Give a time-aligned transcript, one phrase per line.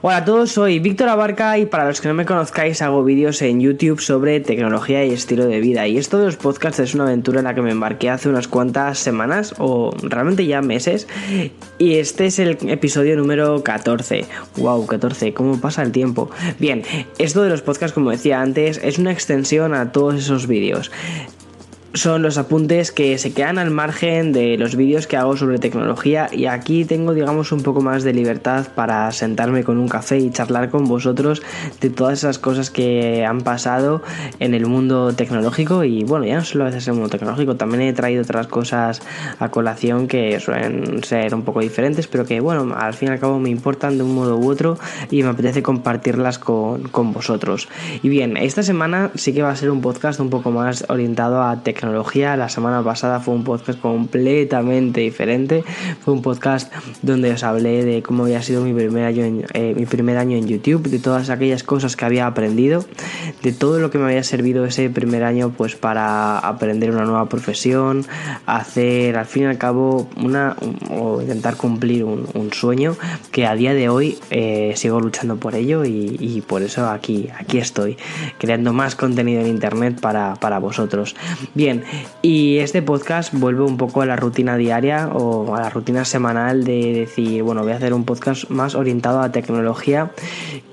[0.00, 3.42] Hola a todos, soy Víctor Abarca y para los que no me conozcáis hago vídeos
[3.42, 7.04] en YouTube sobre tecnología y estilo de vida y esto de los podcasts es una
[7.04, 11.08] aventura en la que me embarqué hace unas cuantas semanas o realmente ya meses
[11.78, 14.24] y este es el episodio número 14.
[14.58, 16.30] Wow, 14, ¿cómo pasa el tiempo?
[16.58, 16.82] Bien,
[17.18, 20.92] esto de los podcasts como decía antes es una extensión a todos esos vídeos
[21.98, 26.28] son los apuntes que se quedan al margen de los vídeos que hago sobre tecnología
[26.30, 30.30] y aquí tengo digamos un poco más de libertad para sentarme con un café y
[30.30, 31.42] charlar con vosotros
[31.80, 34.00] de todas esas cosas que han pasado
[34.38, 37.56] en el mundo tecnológico y bueno ya no solo a veces en el mundo tecnológico
[37.56, 39.02] también he traído otras cosas
[39.40, 43.18] a colación que suelen ser un poco diferentes pero que bueno al fin y al
[43.18, 44.78] cabo me importan de un modo u otro
[45.10, 47.68] y me apetece compartirlas con, con vosotros.
[48.02, 51.42] Y bien esta semana sí que va a ser un podcast un poco más orientado
[51.42, 55.64] a tecnología La semana pasada fue un podcast completamente diferente.
[56.04, 59.74] Fue un podcast donde os hablé de cómo había sido mi primer año en, eh,
[59.76, 62.84] mi primer año en YouTube, de todas aquellas cosas que había aprendido,
[63.42, 67.28] de todo lo que me había servido ese primer año pues para aprender una nueva
[67.28, 68.04] profesión,
[68.46, 70.56] hacer al fin y al cabo una
[70.90, 72.96] o intentar cumplir un, sueño
[73.30, 77.58] que a día de hoy eh, sigo luchando por ello y, por eso aquí, aquí
[77.58, 77.98] estoy,
[78.38, 81.14] creando más contenido en internet para, para vosotros.
[81.54, 81.67] Bien,
[82.22, 86.64] y este podcast vuelve un poco a la rutina diaria o a la rutina semanal
[86.64, 90.10] de decir, bueno, voy a hacer un podcast más orientado a tecnología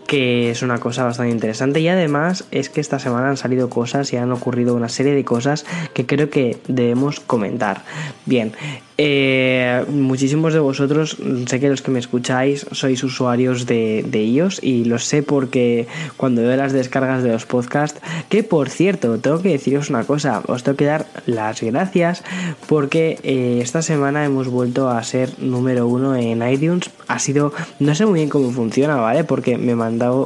[0.08, 4.14] que es una cosa bastante interesante y además es que esta semana han salido cosas
[4.14, 7.84] y han ocurrido una serie de cosas que creo que debemos comentar.
[8.26, 8.54] Bien,
[8.98, 11.18] eh, muchísimos de vosotros,
[11.48, 15.88] sé que los que me escucháis sois usuarios de, de, iOS y lo sé porque
[16.16, 20.42] cuando veo las descargas de los podcasts, que por cierto, tengo que deciros una cosa,
[20.48, 22.24] os tengo que dar las gracias
[22.68, 26.90] porque eh, esta semana hemos vuelto a ser número uno en iTunes.
[27.08, 29.26] Ha sido, no sé muy bien cómo funciona, ¿vale?
[29.26, 29.76] Porque me,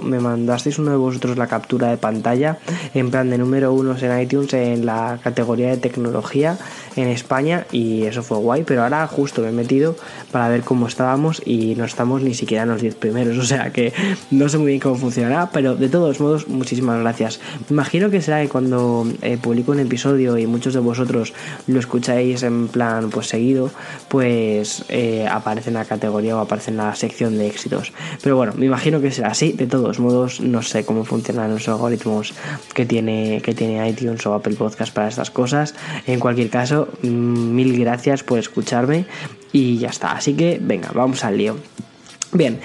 [0.04, 2.58] me mandasteis uno de vosotros la captura de pantalla
[2.94, 6.58] en plan de número uno en iTunes en la categoría de tecnología
[6.96, 9.96] en España y eso fue guay, pero ahora justo me he metido
[10.32, 13.72] para ver cómo estábamos y no estamos ni siquiera en los 10 primeros, o sea
[13.72, 13.94] que
[14.32, 17.40] no sé muy bien cómo funcionará, pero de todos modos muchísimas gracias.
[17.70, 21.34] Me imagino que será que cuando eh, publico un episodio y muchos de vosotros
[21.68, 23.72] lo escucháis en plan pues seguido,
[24.08, 27.94] pues eh, aparece en la categoría o aparece en la sección de éxitos.
[28.22, 31.68] Pero bueno, me imagino que será así, de todos modos no sé cómo funcionan los
[31.68, 32.34] algoritmos
[32.74, 35.76] que tiene, que tiene iTunes o Apple Podcast para estas cosas.
[36.08, 39.06] En cualquier caso, Mm, mil gracias por escucharme
[39.52, 40.12] y ya está.
[40.12, 41.58] Así que venga, vamos al lío.
[42.32, 42.60] Bien,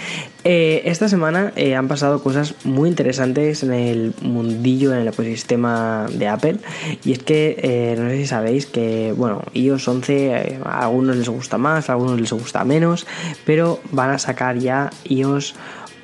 [0.44, 6.06] eh, esta semana eh, han pasado cosas muy interesantes en el mundillo, en el ecosistema
[6.12, 6.56] de Apple.
[7.02, 11.30] Y es que eh, no sé si sabéis que, bueno, iOS 11 a algunos les
[11.30, 13.06] gusta más, a algunos les gusta menos,
[13.46, 15.54] pero van a sacar ya iOS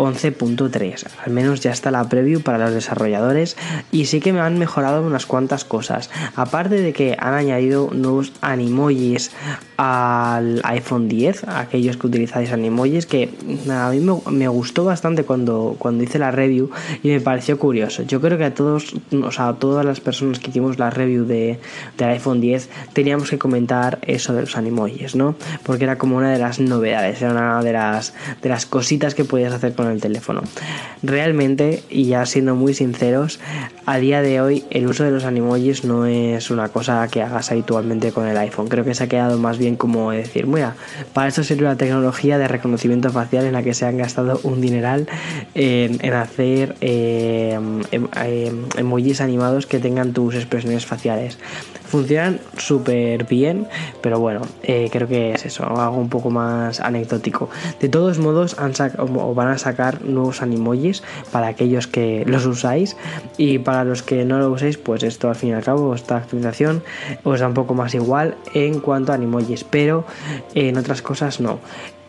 [0.01, 1.07] 11.3.
[1.27, 3.59] Al menos ya está la preview para los desarrolladores
[3.93, 6.11] y sí que me han mejorado unas cuantas cosas.
[6.37, 9.31] Aparte de que han añadido nuevos animojis
[9.77, 13.31] al iPhone 10, aquellos que utilizáis animojis, que
[13.71, 14.01] a mí
[14.31, 16.71] me, gustó bastante cuando, cuando hice la review
[17.03, 18.03] y me pareció curioso.
[18.03, 21.25] Yo creo que a todos, o sea, a todas las personas que hicimos la review
[21.25, 21.59] de,
[21.97, 25.35] del iPhone 10 teníamos que comentar eso de los animojis, ¿no?
[25.63, 29.25] Porque era como una de las novedades, era una de las, de las cositas que
[29.25, 30.43] podías hacer con el teléfono.
[31.03, 33.41] Realmente, y ya siendo muy sinceros,
[33.87, 37.51] a día de hoy el uso de los animojis no es una cosa que hagas
[37.51, 38.69] habitualmente con el iPhone.
[38.69, 40.77] Creo que se ha quedado más bien como decir, mira,
[41.13, 44.61] para eso sirve la tecnología de reconocimiento facial en la que se han gastado un
[44.61, 45.09] dineral
[45.55, 47.59] en, hacer eh,
[47.91, 51.39] em, em, emojis animados que tengan tus expresiones faciales.
[51.87, 53.67] Funcionan súper bien,
[54.01, 57.51] pero bueno, eh, creo que es eso, algo un poco más anecdótico.
[57.81, 61.03] De todos modos, han o van a sacar nuevos animojis
[61.33, 62.97] para aquellos que los usáis
[63.37, 66.17] y para los que no lo uséis, pues esto al fin y al cabo, esta
[66.17, 66.83] actualización
[67.25, 70.05] os da un poco más igual en cuanto a animojis, pero
[70.55, 71.59] en otras cosas no.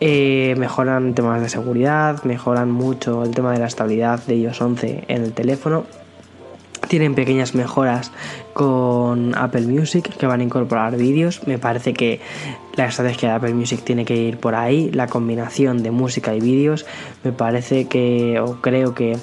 [0.00, 5.04] Eh, mejoran temas de seguridad, mejoran mucho el tema de la estabilidad de iOS 11
[5.08, 5.84] en el teléfono
[6.88, 8.12] tienen pequeñas mejoras
[8.52, 11.46] con Apple Music que van a incorporar vídeos.
[11.46, 12.20] Me parece que
[12.74, 16.40] la estrategia de Apple Music tiene que ir por ahí, la combinación de música y
[16.40, 16.86] vídeos.
[17.22, 19.16] Me parece que, o creo que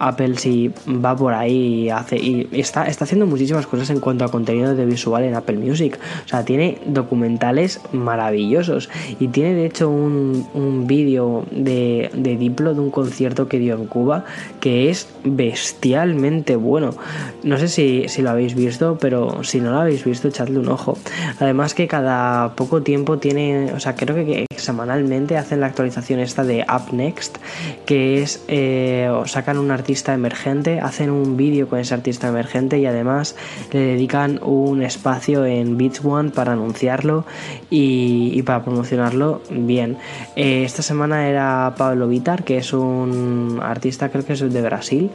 [0.00, 4.24] Apple si va por ahí y hace y está, está haciendo muchísimas cosas en cuanto
[4.24, 5.98] a contenido de visual en Apple Music.
[6.24, 8.88] O sea, tiene documentales maravillosos
[9.20, 13.74] y tiene de hecho un, un vídeo de, de Diplo de un concierto que dio
[13.74, 14.24] en Cuba
[14.60, 16.94] que es bestialmente bueno.
[17.42, 20.68] No sé si, si lo habéis visto, pero si no lo habéis visto, echadle un
[20.68, 20.96] ojo.
[21.38, 26.18] Además que cada poco tiempo tiempo tiene, o sea, creo que, semanalmente hacen la actualización
[26.20, 27.38] esta de Up Next,
[27.86, 32.84] que es, eh, sacan un artista emergente, hacen un vídeo con ese artista emergente y
[32.84, 33.36] además
[33.72, 37.24] le dedican un espacio en Beats One para anunciarlo
[37.70, 39.96] y, para promocionarlo bien.
[40.34, 45.10] Eh, esta semana era Pablo Vitar, que es un artista, creo que es de Brasil,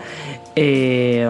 [0.56, 1.30] eh,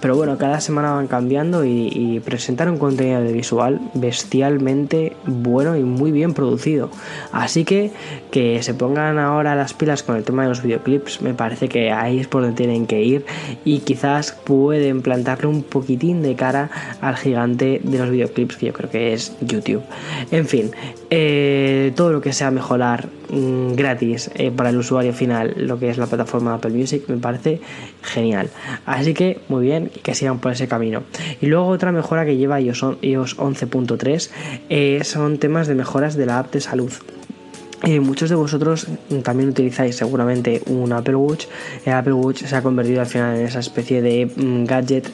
[0.00, 5.67] pero bueno, cada semana van cambiando y, y presentan un contenido de visual bestialmente bueno
[5.76, 6.90] y muy bien producido.
[7.32, 7.90] Así que
[8.30, 11.90] que se pongan ahora las pilas con el tema de los videoclips, me parece que
[11.90, 13.24] ahí es por donde tienen que ir
[13.64, 16.70] y quizás pueden plantarle un poquitín de cara
[17.00, 19.82] al gigante de los videoclips que yo creo que es YouTube.
[20.30, 20.70] En fin,
[21.10, 25.90] eh, todo lo que sea mejorar mm, gratis eh, para el usuario final lo que
[25.90, 27.60] es la plataforma Apple Music me parece
[28.02, 28.50] genial.
[28.86, 31.02] Así que muy bien, que sigan por ese camino.
[31.40, 34.30] Y luego otra mejora que lleva iOS 11.3
[34.68, 36.92] eh, son temas de mejoras de la app de salud.
[37.84, 38.88] Eh, muchos de vosotros
[39.22, 41.46] también utilizáis seguramente un Apple Watch.
[41.84, 45.08] El Apple Watch se ha convertido al final en esa especie de mm, gadget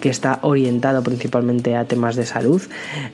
[0.00, 2.62] que está orientado principalmente a temas de salud,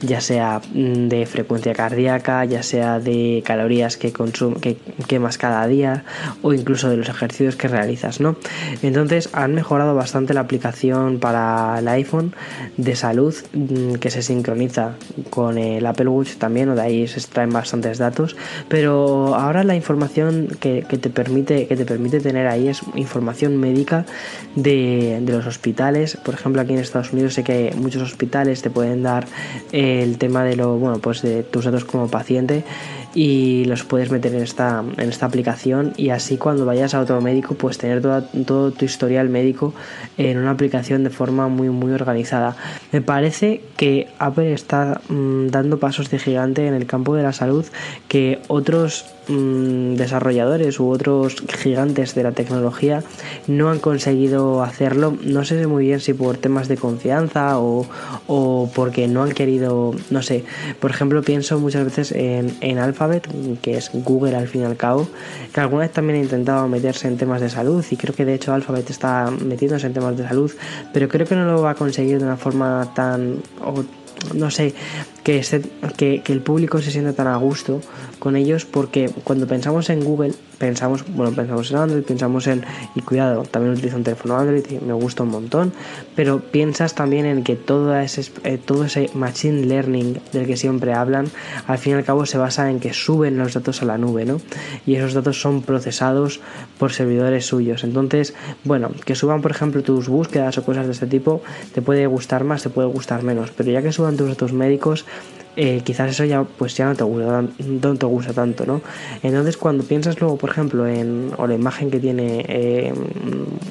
[0.02, 4.12] ya sea mm, de frecuencia cardíaca, ya sea de calorías que,
[4.60, 4.76] que
[5.08, 6.04] quemas cada día
[6.42, 8.20] o incluso de los ejercicios que realizas.
[8.20, 8.36] ¿no?
[8.82, 12.34] Entonces han mejorado bastante la aplicación para el iPhone
[12.76, 14.96] de salud mm, que se sincroniza
[15.30, 18.36] con el Apple Watch también, o de ahí se extraen bastantes datos,
[18.68, 23.56] pero pero ahora la información que, te, permite, que te permite tener ahí es información
[23.56, 24.04] médica
[24.56, 26.16] de, los hospitales.
[26.16, 29.28] Por ejemplo, aquí en Estados Unidos sé que muchos hospitales te pueden dar
[29.70, 32.64] el tema de lo, bueno, pues de tus datos como paciente
[33.14, 37.20] y los puedes meter en esta, en esta aplicación y así cuando vayas a otro
[37.20, 39.74] médico pues tener todo tu historial médico
[40.16, 42.56] en una aplicación de forma muy muy organizada.
[42.92, 47.32] Me parece que Apple está mm, dando pasos de gigante en el campo de la
[47.32, 47.64] salud
[48.08, 53.04] que otros Mm, desarrolladores u otros gigantes de la tecnología
[53.46, 55.16] no han conseguido hacerlo.
[55.22, 57.86] No sé muy bien si por temas de confianza o,
[58.74, 60.44] porque no han querido, no sé.
[60.80, 63.28] Por ejemplo, pienso muchas veces en, en Alphabet,
[63.62, 65.06] que es Google al fin y al cabo,
[65.54, 68.34] que alguna vez también ha intentado meterse en temas de salud y creo que de
[68.34, 70.50] hecho Alphabet está metiéndose en temas de salud,
[70.92, 73.36] pero creo que no lo va a conseguir de una forma tan
[74.34, 74.74] no sé,
[75.24, 75.42] que,
[75.96, 77.80] que, el público se sienta tan a gusto
[78.18, 82.62] con ellos porque cuando pensamos en Google pensamos, bueno, pensamos en Android, pensamos en,
[82.94, 85.72] y cuidado, también utilizo un teléfono Android y me gusta un montón,
[86.14, 90.92] pero piensas también en que todo ese, eh, todo ese machine learning del que siempre
[90.92, 91.28] hablan,
[91.66, 94.26] al fin y al cabo se basa en que suben los datos a la nube,
[94.26, 94.38] ¿no?
[94.84, 96.40] Y esos datos son procesados
[96.78, 97.82] por servidores suyos.
[97.82, 98.34] Entonces,
[98.64, 101.42] bueno, que suban, por ejemplo, tus búsquedas o cosas de este tipo,
[101.72, 105.04] te puede gustar más, te puede gustar menos, pero ya que suban tus datos médicos,
[105.56, 108.80] eh, quizás eso ya pues ya no te gusta no te gusta tanto no
[109.20, 112.94] entonces cuando piensas luego por ejemplo en o la imagen que tiene eh,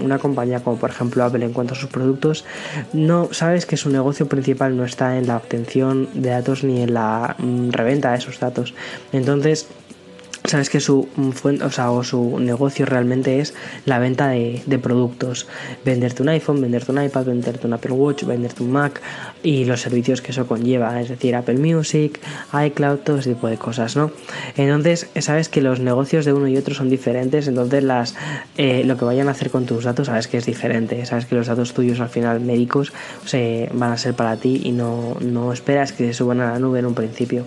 [0.03, 2.43] una compañía como por ejemplo Apple en cuanto a sus productos
[2.91, 6.93] no sabes que su negocio principal no está en la obtención de datos ni en
[6.93, 8.73] la mm, reventa de esos datos.
[9.13, 9.67] Entonces
[10.49, 13.53] sabes que su fuente, o, su negocio realmente es
[13.85, 15.47] la venta de, productos.
[15.83, 19.01] Venderte un iPhone, venderte un iPad, venderte un Apple Watch, venderte un Mac
[19.43, 22.19] y los servicios que eso conlleva, es decir, Apple Music,
[22.53, 24.11] iCloud, todo ese tipo de cosas, ¿no?
[24.55, 28.15] Entonces, sabes que los negocios de uno y otro son diferentes, entonces las
[28.57, 31.35] eh, lo que vayan a hacer con tus datos, sabes que es diferente, sabes que
[31.35, 32.91] los datos tuyos al final médicos
[33.25, 36.59] se van a ser para ti y no, no esperas que se suban a la
[36.59, 37.45] nube en un principio.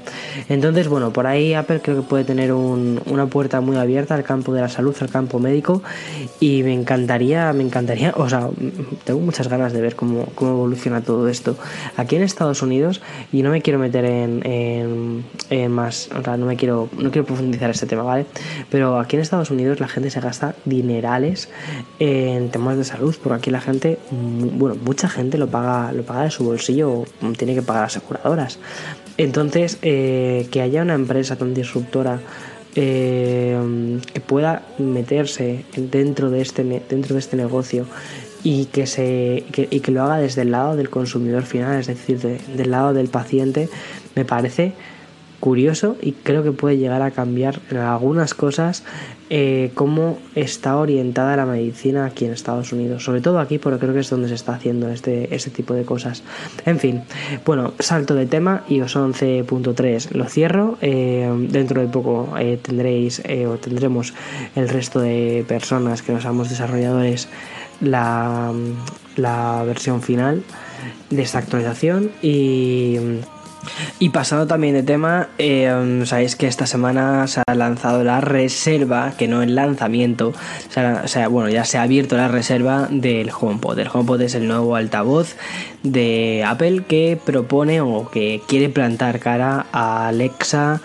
[0.48, 4.24] Entonces, bueno, por ahí Apple creo que puede tener un una puerta muy abierta al
[4.24, 5.82] campo de la salud, al campo médico
[6.40, 8.48] y me encantaría, me encantaría, o sea,
[9.04, 11.56] tengo muchas ganas de ver cómo, evoluciona todo esto.
[11.96, 13.00] Aquí en Estados Unidos,
[13.32, 15.24] y no me quiero meter en,
[15.70, 18.26] más, o sea, no me quiero, no quiero profundizar este tema, ¿vale?
[18.70, 21.48] Pero aquí en Estados Unidos la gente se gasta dinerales
[21.98, 26.24] en temas de salud, porque aquí la gente, bueno, mucha gente lo paga, lo paga
[26.24, 27.04] de su bolsillo,
[27.36, 28.58] tiene que pagar aseguradoras.
[29.18, 32.20] Entonces, eh, que haya una empresa tan disruptora
[32.74, 37.86] eh, que pueda meterse dentro de este dentro de este negocio
[38.42, 42.18] y que se y que lo haga desde el lado del consumidor final es decir
[42.18, 43.68] del lado del paciente
[44.14, 44.72] me parece
[45.42, 48.84] curioso y creo que puede llegar a cambiar en algunas cosas
[49.28, 53.92] eh, cómo está orientada la medicina aquí en Estados Unidos, sobre todo aquí porque creo
[53.92, 56.22] que es donde se está haciendo este, este tipo de cosas.
[56.64, 57.02] En fin,
[57.44, 63.56] bueno, salto de tema, iOS 11.3 lo cierro, eh, dentro de poco eh, tendréis o
[63.56, 64.14] tendremos
[64.54, 67.28] el resto de personas que nos somos desarrolladores
[67.80, 68.52] la,
[69.16, 70.44] la versión final
[71.10, 72.96] de esta actualización y
[73.98, 79.12] Y pasando también de tema, eh, sabéis que esta semana se ha lanzado la reserva,
[79.16, 80.32] que no el lanzamiento,
[81.04, 83.78] o sea, bueno, ya se ha abierto la reserva del HomePod.
[83.78, 85.36] El HomePod es el nuevo altavoz
[85.82, 90.80] de Apple que propone o que quiere plantar cara a Alexa,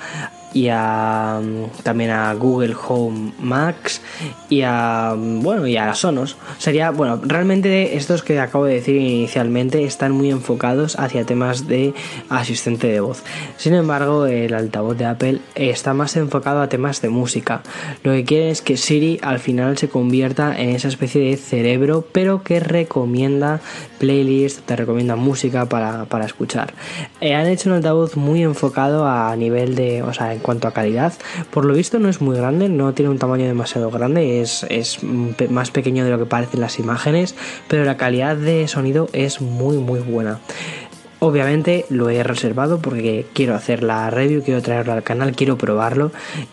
[0.54, 1.42] y a,
[1.84, 4.02] también a Google Home Max
[4.50, 6.38] y a bueno y a Sonos.
[6.58, 11.94] Sería bueno realmente estos que acabo de decir inicialmente están muy enfocados hacia temas de
[12.30, 13.24] asistente de voz.
[13.58, 17.62] Sin embargo el altavoz de Apple está más enfocado a temas de música.
[18.04, 22.06] Lo que quiere es que Siri al final se convierta en esa especie de cerebro
[22.12, 23.60] pero que recomienda
[24.00, 26.74] playlists te recomienda música para, para escuchar.
[27.22, 31.12] Eh, han hecho un altavoz muy enfocado a nivel de o sea cuanto a calidad.
[31.52, 35.04] Por lo visto no es muy grande, no tiene un tamaño demasiado grande, es, es
[35.50, 37.36] más pequeño de lo que parecen las imágenes,
[37.68, 40.40] pero la calidad de sonido es muy muy buena.
[41.20, 46.12] Obviamente lo he reservado porque quiero hacer la review, quiero traerlo al canal, quiero probarlo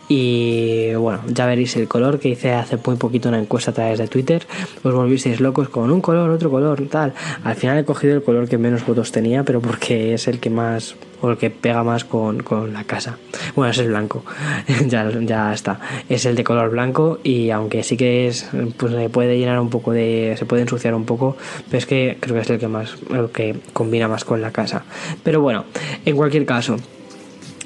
[0.08, 3.98] y bueno, ya veréis el color que hice hace muy poquito una encuesta a través
[3.98, 4.44] de Twitter.
[4.82, 7.12] Os volvisteis locos con un color, otro color, tal.
[7.44, 10.50] Al final he cogido el color que menos votos tenía, pero porque es el que
[10.50, 13.16] más o el que pega más con, la casa.
[13.56, 14.24] Bueno, es el blanco,
[14.86, 15.80] ya, ya está.
[16.08, 19.70] Es el de color blanco y aunque sí que es, pues se puede llenar un
[19.70, 22.68] poco de, se puede ensuciar un poco, pero es que creo que es el que
[22.68, 24.84] más, el que combina más con la casa.
[25.22, 25.64] Pero bueno,
[26.04, 26.76] en cualquier caso,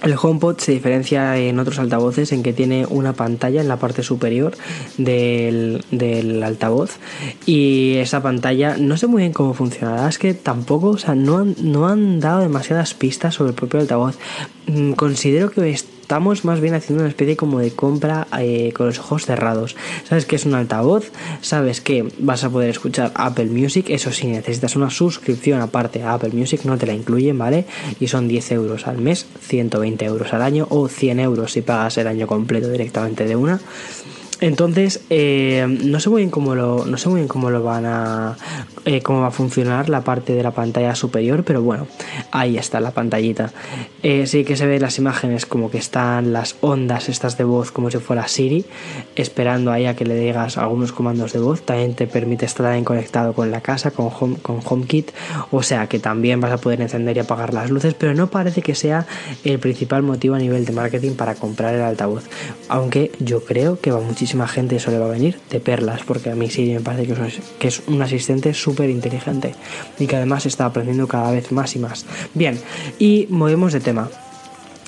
[0.02, 4.02] el HomePod se diferencia en otros altavoces en que tiene una pantalla en la parte
[4.02, 4.56] superior
[4.96, 5.82] del,
[6.44, 6.98] altavoz
[7.46, 11.38] y esa pantalla no sé muy bien cómo funcionará, es que tampoco, o sea, no
[11.38, 14.18] han, no han dado demasiadas pistas sobre el propio altavoz.
[14.66, 15.60] Mm, considero que
[16.08, 19.76] estamos más bien haciendo una especie como de compra eh, con los ojos cerrados.
[20.08, 21.12] Sabes que es un altavoz,
[21.42, 26.14] sabes que vas a poder escuchar Apple Music, eso sí, necesitas una suscripción aparte a
[26.14, 27.66] Apple Music, no te la incluyen, ¿vale?
[28.00, 31.98] Y son 10 euros al mes, 120 euros al año o 100 euros si pagas
[31.98, 33.60] el año completo directamente de una.
[34.40, 37.86] Entonces, eh, no sé muy bien cómo lo, no sé muy bien cómo lo van
[37.86, 38.36] a,
[38.84, 41.88] eh, cómo va a funcionar la parte de la pantalla superior, pero bueno,
[42.30, 43.52] ahí está la pantallita.
[44.04, 47.72] Eh, sí que se ve las imágenes como que están las ondas estas de voz
[47.72, 48.64] como si fuera Siri,
[49.16, 51.62] esperando ahí a que le digas algunos comandos de voz.
[51.62, 55.10] También te permite estar ahí conectado con la casa, con, home, con HomeKit,
[55.50, 58.62] o sea que también vas a poder encender y apagar las luces, pero no parece
[58.62, 59.04] que sea
[59.42, 62.24] el principal motivo a nivel de marketing para comprar el altavoz.
[62.68, 66.30] Aunque yo creo que va muchísimo gente eso le va a venir de perlas, porque
[66.30, 67.12] a mí sí me parece
[67.58, 69.54] que es un, asistente súper inteligente
[69.98, 72.04] y que además está aprendiendo cada vez más y más.
[72.34, 72.60] Bien,
[72.98, 74.08] y movemos de tema.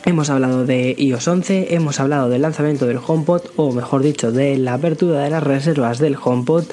[0.06, 4.56] Hemos hablado de iOS 11, hemos hablado del lanzamiento del HomePod, o mejor dicho, de
[4.56, 6.64] la apertura de las reservas del HomePod.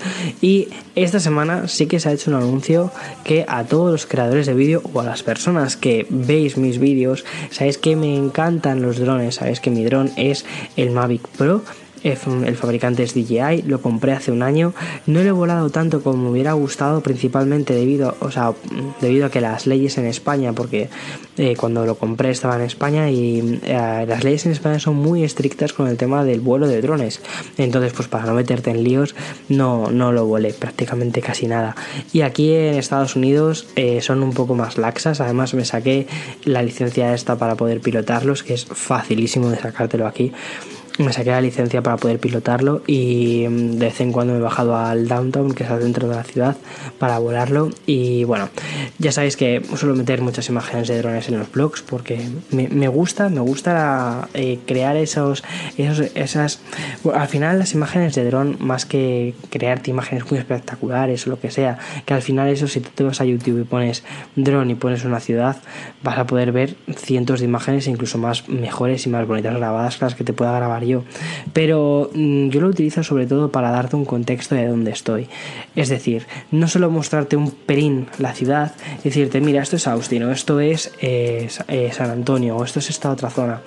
[0.42, 2.90] Y esta semana sí que se ha hecho un anuncio
[3.26, 7.26] que a todos los creadores de vídeo o a las personas que veis mis vídeos,
[7.52, 10.46] sabéis que me encantan los drones, sabéis que mi dron es
[10.78, 11.64] el Mavic Pro
[12.04, 14.74] el fabricante es DJI, lo compré hace un año,
[15.06, 18.54] no lo he volado tanto como me hubiera gustado, principalmente debido, o sea,
[19.02, 20.90] debido a que las leyes en España, porque
[21.38, 25.24] eh, cuando lo compré estaba en España y eh, las leyes en España son muy
[25.24, 27.22] estrictas con el tema del vuelo de drones,
[27.58, 29.16] entonces pues para no meterte en líos
[29.50, 31.76] no, no lo volé prácticamente casi nada.
[32.14, 36.08] Y aquí en Estados Unidos eh, son un poco más laxas, además me saqué
[36.44, 40.32] la licencia esta para poder pilotarlos, que es facilísimo de sacártelo aquí
[40.98, 44.42] me saqué la licencia para poder pilotarlo y mm, de vez en cuando me he
[44.42, 46.58] bajado al downtown, que es al centro de la ciudad,
[46.98, 47.70] para volarlo.
[47.86, 48.50] Y bueno,
[48.98, 52.20] ya sabéis que suelo meter muchas imágenes de drones en los blogs porque
[52.52, 55.44] me, gusta, me gusta eh, crear esos,
[55.78, 56.62] esos, esas...
[57.14, 61.52] al final las imágenes de dron, más que crearte imágenes muy espectaculares o lo que
[61.52, 64.04] sea, que al final eso si tú te vas a YouTube y pones
[64.36, 65.58] dron y pones una ciudad,
[66.02, 70.06] vas a poder ver cientos de imágenes incluso más mejores y más bonitas grabadas que
[70.06, 71.04] las que te pueda grabar yo.
[71.54, 75.28] Pero mm, yo lo utilizo sobre todo para darte un contexto de dónde estoy.
[75.76, 80.32] Es decir, no solo mostrarte un perín la ciudad, decirte, mira, esto es Austin, o
[80.32, 83.62] esto es eh, eh, San Antonio, o esto es esta otra zona,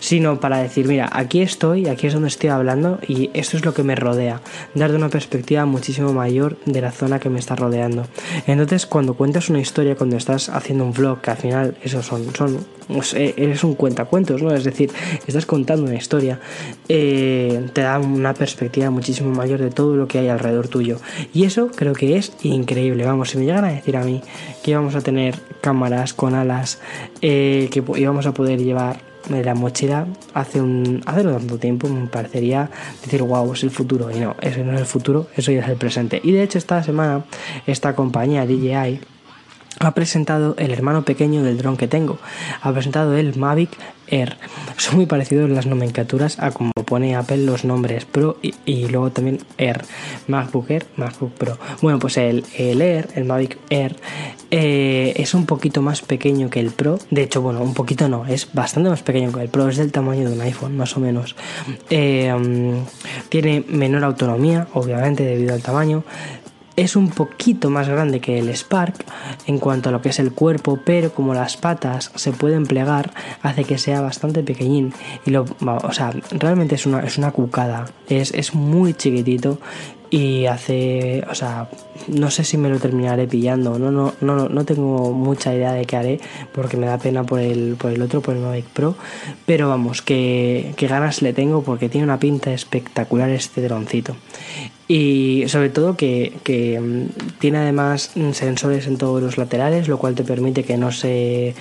[0.00, 3.74] sino para decir, mira, aquí estoy, aquí es donde estoy hablando y esto es lo
[3.74, 4.40] que me rodea.
[4.74, 8.06] Darte una perspectiva muchísimo mayor de la zona que me está rodeando.
[8.46, 12.34] Entonces, cuando cuentas una historia, cuando estás haciendo un vlog, que al final eso son,
[12.34, 14.54] son pues, eh, eres un cuentacuentos, ¿no?
[14.54, 14.90] Es decir,
[15.26, 16.40] estás contando una historia,
[16.88, 20.98] eh, te da una perspectiva muchísimo mayor de todo lo que hay alrededor tuyo.
[21.32, 23.04] Y eso creo que es increíble.
[23.04, 24.22] Vamos, si me llegan a decir a mí
[24.62, 26.80] que íbamos a tener cámaras con alas,
[27.22, 32.06] eh, que íbamos a poder llevar la mochila hace un hace no tanto tiempo me
[32.06, 32.70] parecería
[33.02, 35.68] decir wow es el futuro y no eso no es el futuro eso ya es
[35.68, 37.24] el presente y de hecho esta semana
[37.66, 39.00] esta compañía DJI
[39.80, 42.18] ha presentado el hermano pequeño del dron que tengo.
[42.62, 43.70] Ha presentado el Mavic
[44.08, 44.36] Air.
[44.76, 49.40] Son muy parecidos las nomenclaturas a como pone Apple los nombres Pro y, luego también
[49.58, 49.82] Air.
[50.28, 51.58] MacBook Air, MacBook Pro.
[51.82, 53.96] Bueno, pues el, Air, el Mavic Air,
[54.50, 56.98] eh, es un poquito más pequeño que el Pro.
[57.10, 59.68] De hecho, bueno, un poquito no, es bastante más pequeño que el Pro.
[59.68, 61.34] Es del tamaño de un iPhone, más o menos.
[61.90, 66.04] Eh, mm, tiene menor autonomía, obviamente, debido al tamaño
[66.76, 69.04] es un poquito más grande que el Spark
[69.46, 73.12] en cuanto a lo que es el cuerpo, pero como las patas se pueden plegar,
[73.42, 74.92] hace que sea bastante pequeñín.
[75.24, 77.86] Y lo, o sea, realmente es una, es una cucada.
[78.08, 79.58] Es, es muy chiquitito
[80.10, 81.68] y hace, o sea,
[82.08, 85.84] no sé si me lo terminaré pillando, no, no, no, no tengo mucha idea de
[85.84, 86.20] qué haré
[86.52, 88.94] porque me da pena por el, por el otro, por el Mavic Pro,
[89.46, 94.14] pero vamos, que, que ganas le tengo porque tiene una pinta espectacular este droncito
[94.88, 96.32] y sobre todo que,
[96.80, 101.54] mm, tiene además sensores en todos los laterales lo cual te permite que no se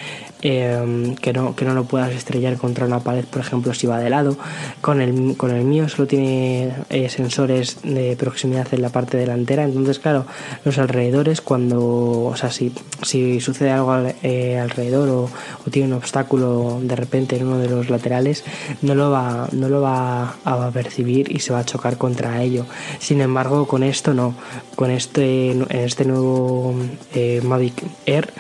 [0.46, 4.00] em, que no que no lo puedas estrellar contra una pared por ejemplo si va
[4.00, 4.38] de lado.
[4.82, 9.64] Con el, con el mío solo tiene eh, sensores de proximidad en la parte delantera.
[9.64, 10.26] Entonces claro
[10.64, 15.24] los alrededores cuando o sea si, si sucede algo eh, alrededor o,
[15.66, 18.44] o, tiene un obstáculo de repente en uno de los laterales
[18.82, 22.66] no lo va no lo va a percibir y se va a chocar contra ello.
[23.00, 24.36] Sin embargo, con esto no.
[24.76, 26.76] Con este, este nuevo
[27.14, 28.34] eh, Mavic Air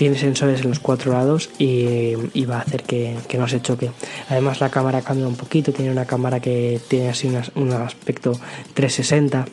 [0.00, 2.14] tiene sensores en los cuatro lados y,
[2.46, 3.90] va a hacer que, no se choque.
[4.30, 5.74] Además, la cámara cambia un poquito.
[5.74, 8.32] Tiene una cámara que tiene así un aspecto
[8.72, 9.44] 360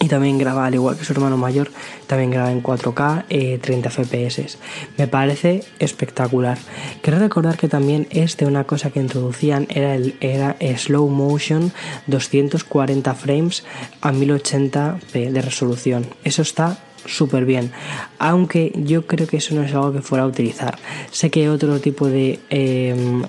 [0.00, 1.70] y también graba, al igual que su hermano mayor,
[2.08, 4.58] también graba en 4K, 30 FPS.
[4.98, 6.58] Me parece espectacular.
[7.00, 11.70] Quiero recordar que también este, una cosa que introducían era el era slow motion
[12.08, 13.62] 240 frames
[14.00, 16.06] a 1080p de resolución.
[16.24, 16.76] Eso está
[17.06, 17.72] súper bien.
[18.18, 20.78] Aunque yo creo que eso no es algo que fuera a utilizar.
[21.10, 23.22] Sé que otro tipo de em,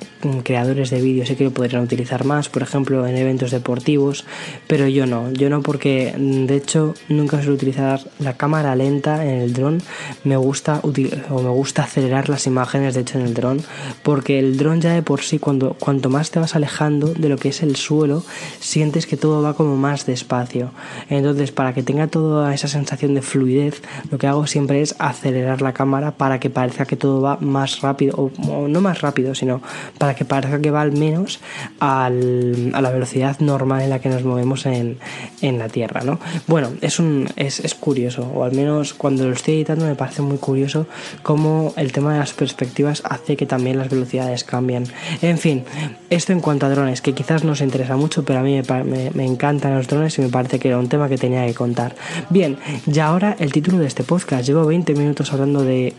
[0.43, 4.25] creadores de vídeos sé que lo podrían utilizar más, por ejemplo en eventos deportivos,
[4.67, 5.31] pero yo no.
[5.31, 9.81] Yo no porque de hecho nunca suelo utilizar la cámara lenta en el dron.
[10.23, 13.61] Me gusta o me gusta acelerar las imágenes de hecho en el dron
[14.03, 17.37] porque el dron ya de por sí cuando cuanto más te vas alejando de lo
[17.37, 18.23] que es el suelo
[18.59, 20.71] sientes que todo va como más despacio.
[21.09, 23.60] Entonces para que tenga toda esa sensación de fluidez
[24.09, 27.81] lo que hago siempre es acelerar la cámara para que parezca que todo va más
[27.81, 28.15] rápido,
[28.47, 29.61] o, no más rápido, sino
[29.97, 31.39] para que parezca que va al menos
[31.79, 34.97] al, a la velocidad normal en la que nos movemos en,
[35.41, 36.19] en la Tierra, ¿no?
[36.47, 40.21] Bueno, es, un, es, es curioso, o al menos cuando lo estoy editando me parece
[40.21, 40.87] muy curioso
[41.23, 44.85] cómo el tema de las perspectivas hace que también las velocidades cambien.
[45.21, 45.63] En fin,
[46.09, 48.83] esto en cuanto a drones, que quizás no se interesa mucho, pero a mí me,
[48.83, 51.53] me, me encantan los drones y me parece que era un tema que tenía que
[51.53, 51.95] contar.
[52.29, 54.45] Bien, ya ahora el título de este podcast.
[54.45, 55.93] Llevo 20 minutos hablando de,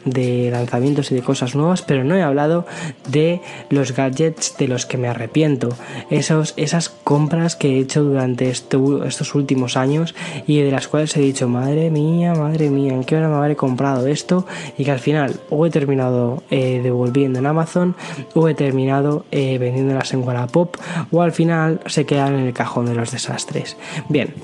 [0.51, 2.67] lanzamientos y de cosas nuevas, pero no he hablado
[3.09, 5.69] de los gadgets de los que me arrepiento.
[6.11, 10.15] Esos, esas compras que he hecho durante estos últimos años
[10.47, 13.57] y de las cuales he dicho, madre mía, madre mía, ¿en qué hora me habré
[13.57, 14.47] comprado esto?
[14.79, 17.97] Y que al final o he terminado eh, devolviendo en Amazon
[18.35, 20.77] o he terminado eh, vendiéndolas en Wallapop
[21.11, 23.77] o al final se quedan en el cajón de los desastres.
[24.09, 24.35] Bien,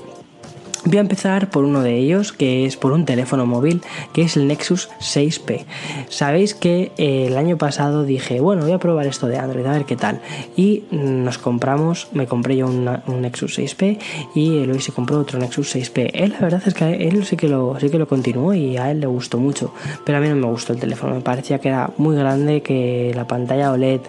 [0.85, 3.81] Voy a empezar por uno de ellos, que es por un teléfono móvil,
[4.13, 5.65] que es el Nexus 6P.
[6.07, 9.73] Sabéis que eh, el año pasado dije, bueno, voy a probar esto de Android, a
[9.73, 10.21] ver qué tal.
[10.55, 13.99] Y nos compramos, me compré yo un Nexus 6P
[14.35, 16.11] y Eloy se compró otro Nexus 6P.
[16.13, 18.89] Él, la verdad es que él sí que, lo, sí que lo continuó y a
[18.89, 19.73] él le gustó mucho,
[20.05, 21.15] pero a mí no me gustó el teléfono.
[21.15, 24.01] Me parecía que era muy grande, que la pantalla OLED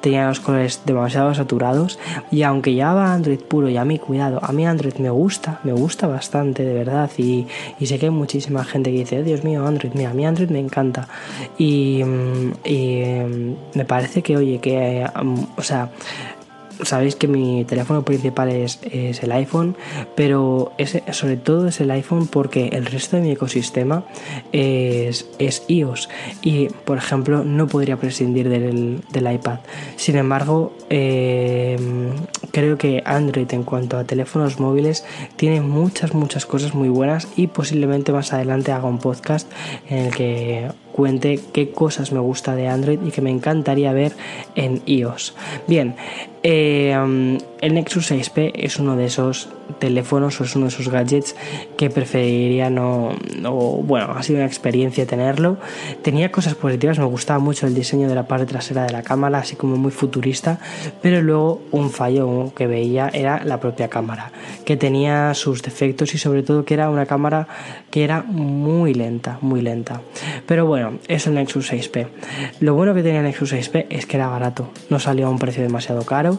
[0.00, 1.98] tenía los colores demasiado saturados
[2.30, 5.60] y aunque ya va Android puro y a mí cuidado, a mí Android me gusta,
[5.64, 7.46] me gusta bastante de verdad y,
[7.84, 10.50] sé que hay muchísima gente que dice, oh, Dios mío, Android, mira, a mí Android
[10.50, 11.08] me encanta
[11.58, 15.90] y, mm, y mm, me parece que, oye, que, mm, o sea,
[16.82, 19.76] sabéis que mi teléfono principal es, el iPhone,
[20.14, 20.72] pero
[21.12, 24.04] sobre todo es el iPhone porque el resto de mi ecosistema
[24.52, 26.08] es, es iOS
[26.42, 29.60] y, por ejemplo, no podría prescindir del, iPad.
[29.96, 32.10] Sin embargo, em,
[32.52, 35.04] creo que Android en cuanto a teléfonos móviles
[35.36, 39.50] tiene muchas, muchas cosas muy buenas y posiblemente más adelante haga un podcast
[39.88, 44.12] en el que cuente qué cosas me gusta de Android y que me encantaría ver
[44.54, 45.34] en iOS.
[45.66, 45.94] Bien,
[46.42, 50.88] Eh, um, el Nexus 6P es uno de esos teléfonos o es uno de esos
[50.88, 51.36] gadgets
[51.76, 53.14] que preferiría no,
[53.84, 55.58] bueno, ha sido una experiencia tenerlo.
[56.02, 59.38] Tenía cosas positivas, me gustaba mucho el diseño de la parte trasera de la cámara,
[59.38, 60.58] así como muy futurista,
[61.02, 64.32] pero luego un fallo que veía era la propia cámara,
[64.64, 67.46] que tenía sus defectos y sobre todo que era una cámara
[67.90, 70.00] que era muy lenta, muy lenta.
[70.46, 72.08] Pero bueno, es el Nexus 6P.
[72.60, 75.38] Lo bueno que tenía el Nexus 6P es que era barato, no salió a un
[75.38, 76.29] precio demasiado caro,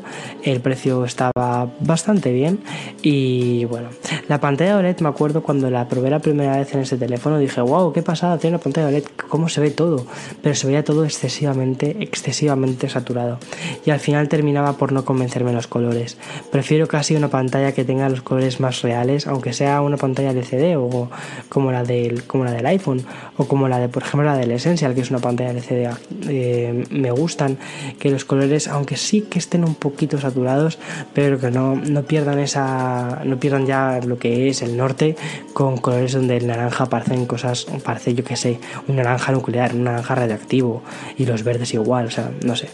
[0.43, 2.59] el precio estaba bastante bien
[3.01, 3.89] y bueno,
[4.27, 7.61] la pantalla OLED me acuerdo cuando la probé la primera vez en ese teléfono dije,
[7.61, 10.05] wow, qué pasada, tiene una pantalla OLED, cómo se ve todo,
[10.41, 13.39] pero se veía todo excesivamente, excesivamente saturado
[13.85, 16.17] y al final terminaba por no convencerme los colores.
[16.51, 20.77] Prefiero casi una pantalla que tenga los colores más reales, aunque sea una pantalla LCD
[20.77, 21.09] o
[21.49, 23.03] como la del, como la del iPhone
[23.37, 25.89] o como la de, por ejemplo, la del Essential, que es una pantalla LCD.
[26.29, 27.57] Eh, me gustan
[27.99, 30.77] que los colores, aunque sí que estén un poquito saturados,
[31.13, 35.15] pero que no, no pierdan esa no pierdan ya lo que es el norte
[35.53, 39.85] con colores donde el naranja parecen cosas parece yo que sé un naranja nuclear un
[39.85, 40.83] naranja radioactivo
[41.17, 42.69] y los verdes igual o sea no sé.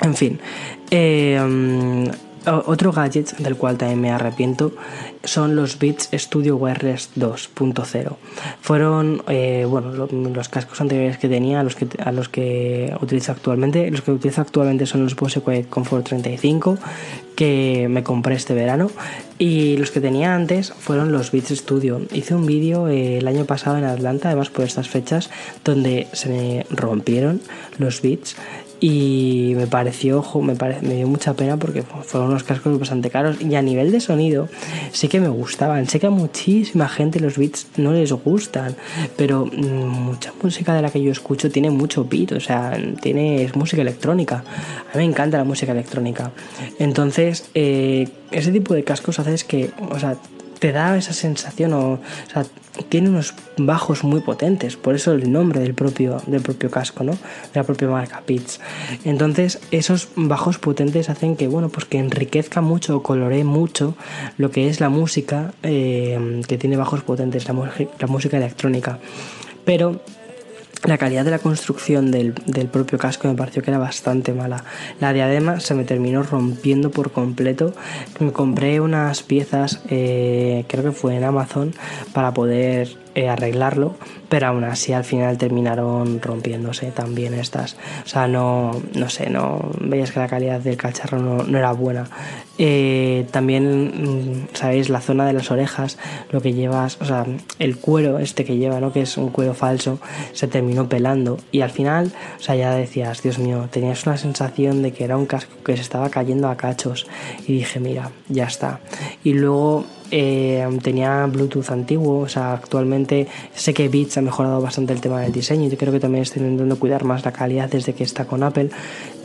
[0.00, 0.40] En fin
[0.90, 2.10] eh,
[2.46, 4.72] otro gadget del cual también me arrepiento
[5.24, 8.16] son los Beats Studio Wireless 2.0.
[8.60, 13.32] Fueron eh, bueno, los cascos anteriores que tenía a los que, a los que utilizo
[13.32, 13.90] actualmente.
[13.90, 16.78] Los que utilizo actualmente son los Bose Quiet Comfort 35
[17.36, 18.90] que me compré este verano
[19.38, 22.00] y los que tenía antes fueron los Beats Studio.
[22.12, 25.30] Hice un vídeo eh, el año pasado en Atlanta, además por estas fechas,
[25.64, 27.40] donde se me rompieron
[27.78, 28.36] los Beats
[28.82, 33.40] y me pareció, me, me dio mucha pena porque fueron unos cascos bastante caros.
[33.40, 34.48] Y a nivel de sonido
[34.90, 38.74] sí que me gustaban, sé que a muchísima gente los beats no les gustan,
[39.16, 43.44] pero mm, mucha música de la que yo escucho tiene mucho beat, o sea, tiene,
[43.44, 44.42] es música electrónica,
[44.92, 46.32] a mí me encanta la música electrónica,
[46.80, 49.70] entonces eh, ese tipo de cascos haces que,
[50.62, 51.98] te da esa sensación o, o
[52.32, 52.44] sea,
[52.88, 57.14] tiene unos bajos muy potentes, por eso el nombre del propio, del propio casco, ¿no?
[57.14, 58.60] De la propia marca Pitts.
[59.04, 63.96] Entonces, esos bajos potentes hacen que, bueno, pues que enriquezca mucho o coloree mucho
[64.38, 67.54] lo que es la música eh, que tiene bajos potentes, la,
[67.98, 69.00] la música electrónica.
[69.64, 70.00] Pero
[70.84, 72.32] la calidad de la construcción del,
[72.70, 74.64] propio casco me pareció que era bastante mala.
[75.00, 77.72] La diadema se me terminó rompiendo por completo.
[78.18, 81.72] Me compré unas piezas, eh, creo que fue en Amazon,
[82.12, 83.94] para poder eh, arreglarlo,
[84.30, 87.76] pero aún así al final terminaron rompiéndose también estas.
[88.04, 92.08] O sea, no, no sé, no veías que la calidad del cacharro no, era buena.
[92.56, 95.98] Eh, también, mm, sabéis, la zona de las orejas,
[96.30, 97.26] lo que llevas, o sea,
[97.58, 98.92] el cuero este que lleva, ¿no?
[98.92, 99.98] Que es un cuero falso,
[100.32, 104.82] se terminó pelando y al final, o sea, ya decías, Dios mío, tenías una sensación
[104.82, 107.06] de que era un casco que se estaba cayendo a cachos
[107.46, 108.80] y dije, mira, ya está.
[109.22, 114.92] Y luego eh, tenía Bluetooth antiguo, o sea, actualmente sé que Beats ha mejorado bastante
[114.92, 117.94] el tema del diseño yo creo que también estoy intentando cuidar más la calidad desde
[117.94, 118.68] que está con Apple.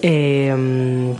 [0.01, 1.13] Eh,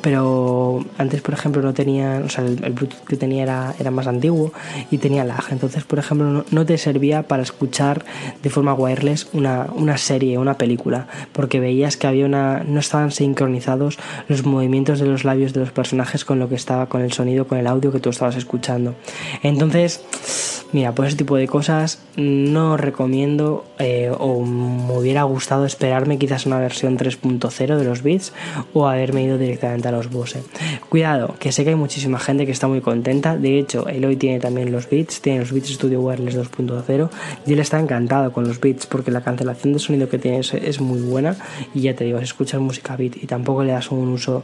[0.00, 4.06] pero antes por ejemplo no tenía o sea el, Bluetooth que tenía era, era, más
[4.06, 4.52] antiguo
[4.90, 5.44] y tenía lag.
[5.50, 8.04] Entonces por ejemplo no, te servía para escuchar
[8.42, 13.10] de forma wireless una, una, serie una película porque veías que había una no estaban
[13.10, 17.12] sincronizados los movimientos de los labios de los personajes con lo que estaba con el
[17.12, 18.94] sonido con el audio que tú estabas escuchando.
[19.42, 26.18] Entonces Mira, por ese tipo de cosas no recomiendo eh, o me hubiera gustado esperarme
[26.18, 28.32] quizás una versión 3.0 de los bits
[28.72, 30.42] o haberme ido directamente a los Bose.
[30.88, 33.36] Cuidado, que sé que hay muchísima gente que está muy contenta.
[33.36, 37.10] De hecho, Eloy tiene también los bits, tiene los bits Studio Wireless 2.0
[37.46, 40.80] y él está encantado con los bits porque la cancelación de sonido que tiene es,
[40.80, 41.36] muy buena
[41.74, 44.42] y ya te digo, si escuchas música bit y tampoco le das un uso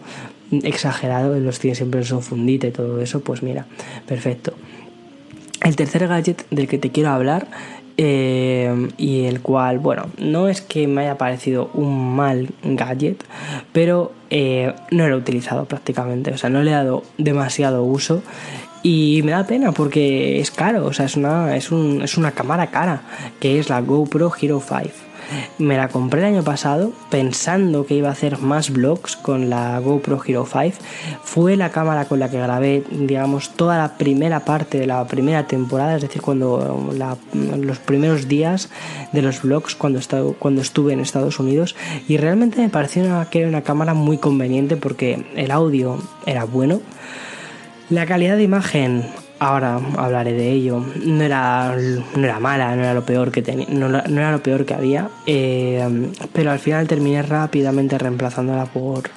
[0.51, 3.67] exagerado, él los tiene siempre en su fundita y todo eso, pues mira,
[4.07, 4.53] perfecto.
[5.63, 7.49] El tercer gadget del que te quiero hablar
[7.97, 13.25] eh, y el cual, bueno, no es que me haya parecido un mal gadget,
[13.73, 18.23] pero eh, no lo he utilizado prácticamente, o sea, no le he dado demasiado uso
[18.85, 22.31] y me da pena porque es caro, o sea, es una, es, un, es una
[22.31, 23.03] cámara cara,
[23.41, 25.08] que es la GoPro Hero 5.
[25.59, 29.79] Me la compré el año pasado pensando que iba a hacer más vlogs con la
[29.81, 30.79] GoPro Hero 5.
[31.23, 35.47] Fue la cámara con la que grabé, digamos, toda la primera parte de la primera
[35.47, 36.93] temporada, es decir, cuando
[37.33, 38.71] los primeros días
[39.13, 40.01] de los vlogs cuando,
[40.39, 41.77] cuando estuve en Estados Unidos.
[42.09, 46.81] Y realmente me pareció que era una cámara muy conveniente porque el audio era bueno.
[47.91, 49.05] La calidad de imagen
[49.39, 50.85] ahora hablaré de ello.
[51.05, 51.75] No era,
[52.17, 55.09] no era mala, no era lo peor que tenía, no, era lo peor que había,
[55.27, 59.11] eh, pero al final terminé rápidamente reemplazándola por,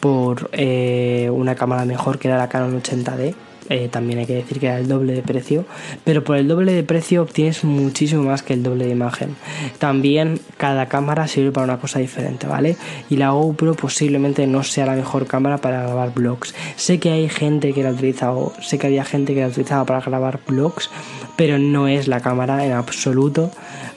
[0.00, 3.34] por eh, una cámara mejor que era la Canon 80D
[3.68, 5.64] eh, también hay que decir que era el doble de precio,
[6.04, 9.36] pero por el doble de precio obtienes muchísimo más que el doble de imagen.
[9.78, 12.76] También cada cámara sirve para una cosa diferente, ¿vale?
[13.10, 16.54] Y la GoPro posiblemente no sea la mejor cámara para grabar vlogs.
[16.76, 19.84] Sé que hay gente que la utiliza o sé que había gente que la utilizaba
[19.84, 20.90] para grabar vlogs,
[21.36, 23.50] pero no es la cámara en absoluto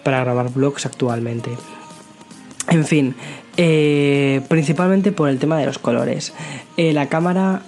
[0.03, 1.51] para grabar vlogs actualmente.
[2.69, 3.15] En fin,
[3.57, 6.33] eh, principalmente por el tema de los colores.
[6.77, 7.63] Eh, la cámara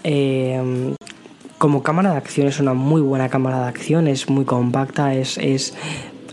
[1.61, 5.37] como cámara de acción es una muy buena cámara de acción, es muy compacta, es,
[5.37, 5.75] es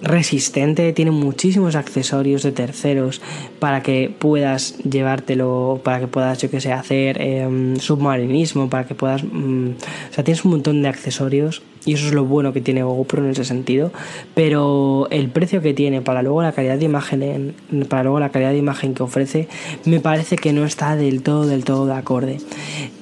[0.01, 3.21] resistente, tiene muchísimos accesorios de terceros
[3.59, 8.95] para que puedas llevártelo, para que puedas, yo que sé, hacer em, submarinismo, para que
[8.95, 9.23] puedas...
[9.23, 9.73] Mm,
[10.11, 13.23] o sea, tienes un montón de accesorios y eso es lo bueno que tiene GoPro
[13.23, 13.93] en ese sentido,
[14.35, 17.55] pero el precio que tiene para luego la calidad de imagen,
[17.91, 19.47] para luego la calidad de imagen que ofrece,
[19.85, 22.39] me parece que no está del todo, del todo de acorde.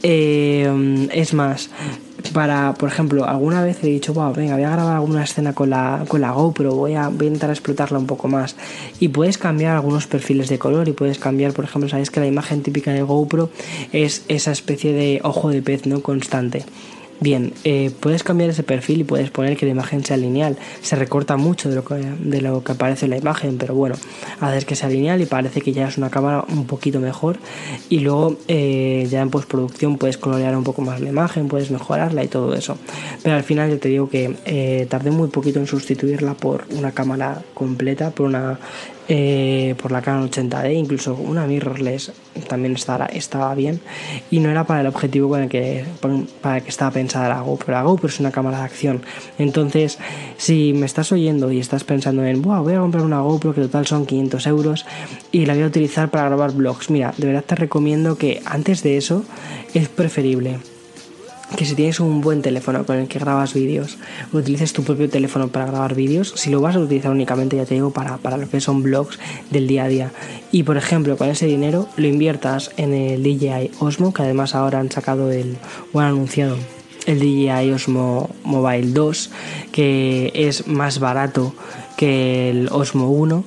[0.03, 1.71] Em, es más,
[2.33, 5.71] para, por ejemplo, alguna vez he dicho, wow, venga, voy a grabar alguna escena con
[5.71, 8.57] la, con la GoPro, voy a, voy a intentar explotarla un poco más.
[9.01, 12.27] Y puedes cambiar algunos perfiles de color y puedes cambiar, por ejemplo, sabéis que la
[12.27, 13.51] imagen típica de GoPro
[13.93, 16.03] es esa especie de ojo de pez, ¿no?
[16.03, 16.65] Constante.
[17.19, 20.59] Bien, eh, puedes cambiar ese perfil y puedes poner que la imagen sea lineal.
[20.83, 23.95] Se recorta mucho de lo que, de lo que aparece en la imagen, pero bueno,
[24.41, 27.39] haces que sea lineal y parece que ya es una cámara un poquito mejor.
[27.89, 32.23] Y luego eh, ya en postproducción puedes colorear un poco más la imagen, puedes mejorarla
[32.23, 32.77] y todo eso.
[33.23, 36.93] Pero al final yo te digo que eh, tardé muy poquito en sustituirla por una
[36.93, 38.59] cámara completa, por una
[39.09, 42.13] eh, por la Canon 80D, incluso una mirrorless
[42.49, 43.81] también estaba, estaba bien
[44.31, 45.85] y no era para el objetivo con el que,
[46.41, 47.73] para el que estaba pensada la GoPro.
[47.73, 49.03] La GoPro es una cámara de acción.
[49.39, 49.99] Entonces,
[50.37, 53.63] si me estás oyendo y estás pensando en, wow, voy a comprar una GoPro que
[53.63, 54.87] total son 500 euros
[55.33, 58.83] y la voy a utilizar para grabar vlogs, mira, de verdad te recomiendo que antes
[58.83, 59.25] de eso
[59.75, 60.59] es preferible
[61.55, 63.99] que si tienes un buen teléfono con el que grabas vídeos,
[64.33, 67.75] utilices tu propio teléfono para grabar vídeos, si lo vas a utilizar únicamente, ya te
[67.75, 69.19] digo, para, para lo que son blogs
[69.51, 70.13] del día a día.
[70.51, 74.81] Y por ejemplo, con ese dinero lo inviertas en el DJI Osmo, que además ahora
[74.81, 75.57] han sacado el,
[75.95, 76.57] han anunciado
[77.07, 79.31] el DJI Osmo Mobile 2,
[79.71, 81.55] que es más barato
[81.97, 83.45] que el Osmo 1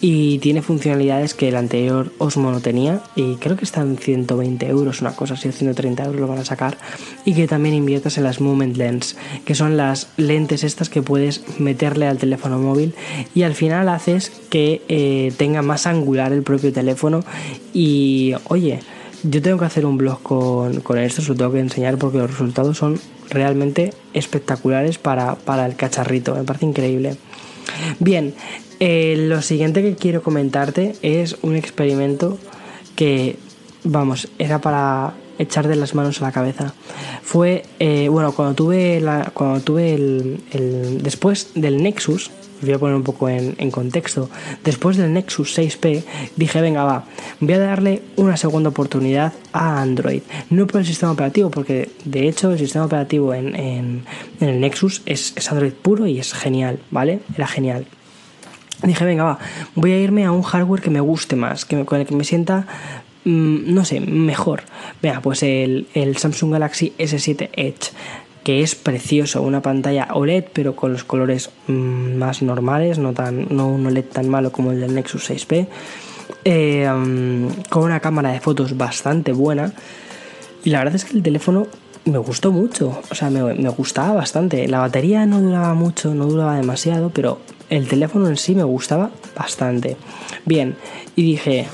[0.00, 5.00] y tiene funcionalidades que el anterior Osmo no tenía y creo que están 120 euros,
[5.00, 6.78] una cosa así, 130 euros lo van a sacar
[7.24, 11.42] y que también inviertas en las Movement Lens, que son las lentes estas que puedes
[11.58, 12.94] meterle al teléfono móvil
[13.34, 17.22] y al final haces que eh, tenga más angular el propio teléfono
[17.74, 18.80] y oye,
[19.22, 22.18] yo tengo que hacer un blog con, con esto, se lo tengo que enseñar porque
[22.18, 27.16] los resultados son realmente espectaculares para, para el cacharrito, me parece increíble.
[27.98, 28.34] Bien,
[28.78, 32.38] eh, lo siguiente que quiero comentarte es un experimento
[32.96, 33.36] que,
[33.84, 36.74] vamos, era para echar de las manos a la cabeza.
[37.22, 42.30] Fue, eh, bueno, cuando tuve, la, cuando tuve el, el, después del Nexus,
[42.60, 44.28] voy a poner un poco en, contexto.
[44.64, 46.02] Después del Nexus 6P
[46.36, 47.04] dije, venga, va,
[47.40, 50.22] voy a darle una segunda oportunidad a Android.
[50.50, 54.04] No por el sistema operativo, porque de hecho el sistema operativo en, en,
[54.40, 57.20] en el Nexus es, es, Android puro y es genial, ¿vale?
[57.34, 57.86] Era genial.
[58.82, 59.38] Dije, venga, va,
[59.74, 62.14] voy a irme a un hardware que me guste más, que me, con el que
[62.14, 62.66] me sienta
[63.24, 64.62] mm, no sé, mejor.
[65.02, 67.92] Vea, pues el, el Samsung Galaxy S7 Edge
[68.50, 73.68] es precioso, una pantalla OLED pero con los colores mmm, más normales, no, tan, no
[73.68, 75.66] un OLED tan malo como el del Nexus 6P,
[76.44, 79.72] eh, um, con una cámara de fotos bastante buena.
[80.64, 81.66] Y la verdad es que el teléfono
[82.04, 86.26] me gustó mucho, o sea, me, me gustaba bastante, la batería no duraba mucho, no
[86.26, 89.96] duraba demasiado, pero el teléfono en sí me gustaba bastante.
[90.44, 90.76] Bien,
[91.16, 91.66] y dije,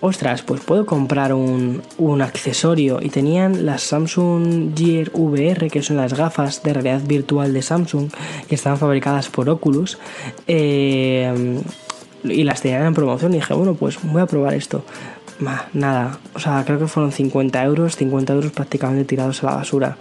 [0.00, 3.00] ostras, pues puedo comprar un, un, accesorio.
[3.02, 8.10] Y tenían las Samsung Gear VR, que son las gafas de realidad virtual de Samsung,
[8.48, 9.98] que estaban fabricadas por Oculus.
[10.46, 11.60] Eh,
[12.24, 13.32] y las tenían en promoción.
[13.32, 14.84] Y dije, bueno, pues voy a probar esto.
[15.40, 19.54] Bah, nada, o sea, creo que fueron 50 euros, 50 euros prácticamente tirados a la
[19.56, 19.96] basura.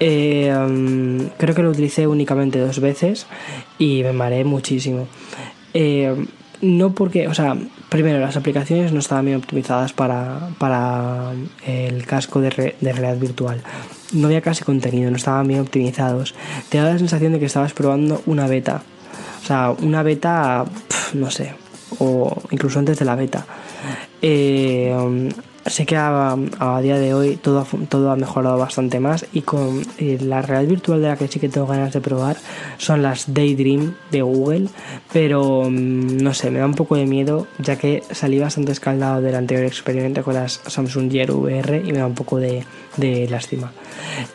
[0.00, 0.54] Eh,
[1.36, 3.26] creo que lo utilicé únicamente dos veces
[3.78, 5.08] y me mareé muchísimo.
[5.74, 6.14] Eh,
[6.60, 7.56] no porque, o sea,
[7.88, 11.32] primero las aplicaciones no estaban bien optimizadas para, para
[11.66, 13.62] el casco de, re, de, realidad virtual.
[14.12, 16.34] No había casi contenido, no estaban bien optimizados.
[16.68, 18.82] Te da la sensación de que estabas probando una beta.
[19.42, 20.64] O sea, una beta,
[21.14, 21.54] no sé,
[21.98, 23.46] o incluso antes de la beta.
[24.20, 25.30] Eh,
[25.70, 26.36] sé que a,
[26.82, 31.08] día de hoy todo, todo ha mejorado bastante más y con la realidad virtual de
[31.08, 32.36] la que sí que tengo ganas de probar
[32.78, 34.68] son las Daydream de Google,
[35.12, 39.20] pero mm, no sé, me da un poco de miedo ya que salí bastante escaldado
[39.20, 42.64] del anterior experimento con las Samsung Gear VR y me da un poco de,
[43.28, 43.72] lástima.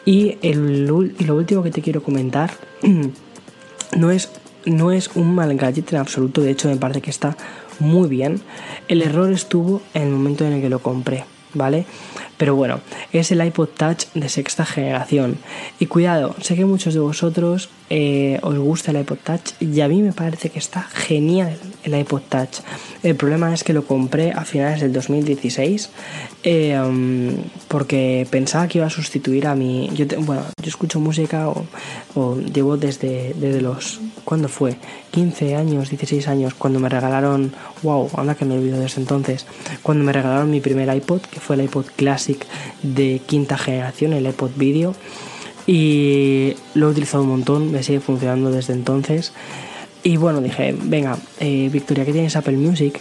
[0.05, 2.51] Y, el, y lo último que te quiero comentar
[3.97, 4.29] no es,
[4.65, 7.35] no es un mal gadget en absoluto, de hecho me parece que está
[7.79, 8.41] muy bien.
[8.87, 11.85] El error estuvo en el momento en el que lo compré, ¿vale?
[12.37, 12.79] Pero bueno,
[13.11, 15.37] es el iPod Touch de sexta generación.
[15.79, 19.87] Y cuidado, sé que muchos de vosotros eh, os gusta el iPod Touch y a
[19.87, 22.61] mí me parece que está genial el iPod Touch.
[23.03, 25.89] El problema es que lo compré a finales del 2016
[26.43, 26.75] eh,
[27.67, 29.89] porque pensaba que iba a sustituir a mi...
[29.93, 33.99] Yo bueno, yo escucho música o, llevo desde, desde los...
[34.23, 34.77] ¿Cuándo fue?
[35.11, 37.53] 15 años, 16 años, cuando me regalaron...
[37.83, 38.09] ¡Wow!
[38.15, 39.45] Anda que me olvido desde entonces.
[39.83, 42.22] Cuando me regalaron mi primer iPod, que fue el iPod Classic
[42.81, 44.95] de quinta generación, el iPod Video.
[45.65, 49.33] Y lo he utilizado un montón, me sigue funcionando desde entonces.
[50.03, 52.99] Y bueno, dije, venga, eh, Victoria, que tienes Apple Music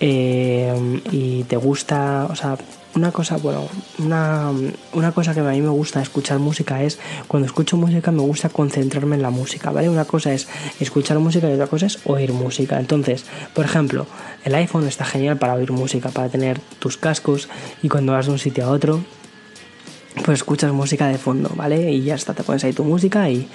[0.00, 2.56] eh, y te gusta, o sea,
[2.94, 4.50] una cosa, bueno, una,
[4.92, 6.98] una, cosa que a mí me gusta escuchar música es,
[7.28, 9.88] cuando escucho música me gusta concentrarme en la música, ¿vale?
[9.88, 10.48] Una cosa es
[10.80, 12.80] escuchar música y otra cosa es oír música.
[12.80, 13.24] Entonces,
[13.54, 14.06] por ejemplo,
[14.44, 17.48] el iPhone está genial para oír música, para tener tus cascos
[17.82, 19.00] y cuando vas de un sitio a otro
[20.24, 21.92] pues escuchas música de fondo, ¿vale?
[21.92, 23.48] Y ya está, te pones ahí tu música y,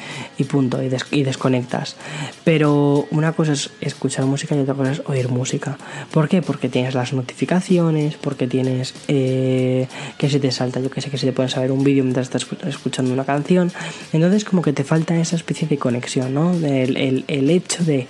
[0.49, 1.95] punto, y, y, desconectas.
[2.43, 5.77] Pero una cosa es escuchar música y otra cosa es oír música.
[6.11, 6.41] ¿Por qué?
[6.41, 9.87] Porque tienes las notificaciones, porque tienes eh,
[10.17, 12.27] que se te salta, yo que sé, que se te puede saber un vídeo mientras
[12.27, 13.71] estás escuchando una canción.
[14.13, 16.53] Entonces como que te falta esa especie de conexión, ¿no?
[16.53, 18.07] el, el hecho de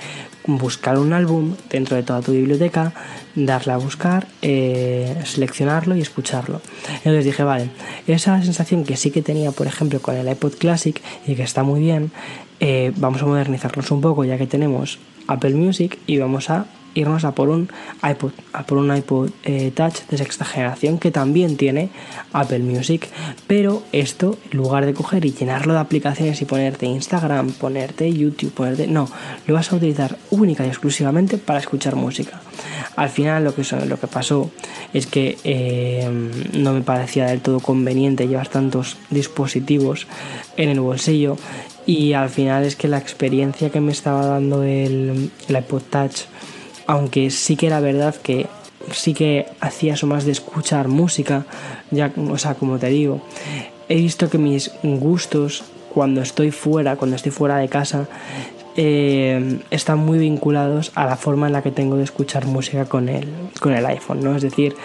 [0.47, 2.93] buscar un álbum dentro de toda tu biblioteca,
[3.35, 6.61] darle a buscar, eh, seleccionarlo y escucharlo.
[6.87, 7.69] Entonces dije, vale,
[8.07, 11.63] esa sensación que sí que tenía, por ejemplo, con el iPod Classic y que está
[11.63, 12.11] muy bien,
[12.59, 17.25] eh, vamos a modernizarnos un poco ya que tenemos Apple Music y vamos a irnos
[17.25, 17.69] a por un
[18.01, 21.89] iPod, a por un iPod eh, Touch de sexta generación que también tiene
[22.33, 23.07] Apple Music.
[23.45, 28.51] Pero esto, en lugar de coger y llenarlo de aplicaciones y ponerte Instagram, ponerte YouTube,
[28.51, 28.87] ponerte.
[28.87, 29.07] No,
[29.45, 32.41] lo vas a utilizar única y exclusivamente para escuchar música.
[32.95, 34.49] Al final lo que, lo que pasó
[34.93, 36.09] es que eh,
[36.53, 40.07] no me parecía del todo conveniente llevar tantos dispositivos
[40.55, 41.37] en el bolsillo
[41.85, 46.21] y al final es que la experiencia que me estaba dando el, el iPod Touch
[46.87, 48.47] aunque sí que era verdad que
[48.91, 51.45] sí que hacía eso más de escuchar música,
[51.91, 53.21] ya, o sea, como te digo,
[53.89, 58.07] he visto que mis gustos cuando estoy fuera, cuando estoy fuera de casa,
[58.77, 63.07] eh, están muy vinculados a la forma en la que tengo de escuchar música con
[63.07, 63.27] el,
[63.61, 64.35] con el iPhone, ¿no?
[64.35, 64.75] Es decir,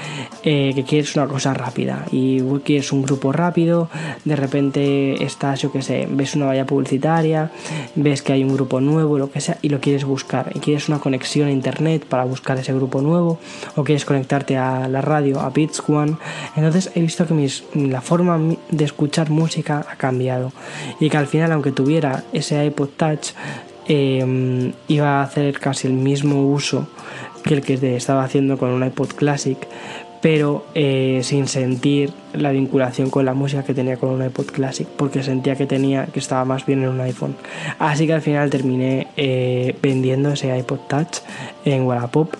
[0.45, 3.89] eh, que quieres una cosa rápida y quieres un grupo rápido,
[4.25, 7.51] de repente estás, yo qué sé, ves una valla publicitaria,
[7.95, 10.89] ves que hay un grupo nuevo, lo que sea, y lo quieres buscar, y quieres
[10.89, 13.39] una conexión a internet para buscar ese grupo nuevo,
[13.77, 16.17] o quieres conectarte a la radio, a Beats One,
[16.57, 18.39] entonces he visto que mis, la forma
[18.71, 20.53] de escuchar música ha cambiado,
[21.01, 23.33] y que al final, aunque tuviera ese iPod Touch,
[23.93, 26.87] Em, iba a hacer casi el mismo uso
[27.43, 29.59] que el que estaba haciendo con un iPod Classic,
[30.23, 34.87] pero eh, sin sentir la vinculación con la música que tenía con un iPod Classic,
[34.87, 37.35] porque sentía que tenía que estaba más bien en un iPhone.
[37.81, 41.19] Así que al final terminé eh, vendiendo ese iPod Touch
[41.65, 42.33] en Wallapop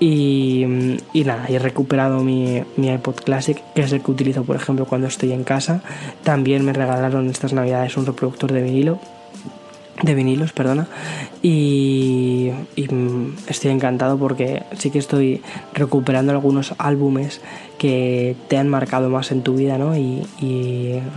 [0.00, 0.64] y,
[1.12, 4.86] y, nada, he recuperado mi, mi, iPod Classic, que es el que utilizo, por ejemplo,
[4.86, 5.82] cuando estoy en casa.
[6.22, 8.98] También me regalaron estas navidades un reproductor de vinilo
[10.02, 10.88] de vinilos, perdona,
[11.42, 12.50] y,
[13.46, 17.40] estoy encantado porque sí que estoy recuperando algunos álbumes
[17.78, 19.96] que te han marcado más en tu vida, ¿no?
[19.96, 20.22] Y,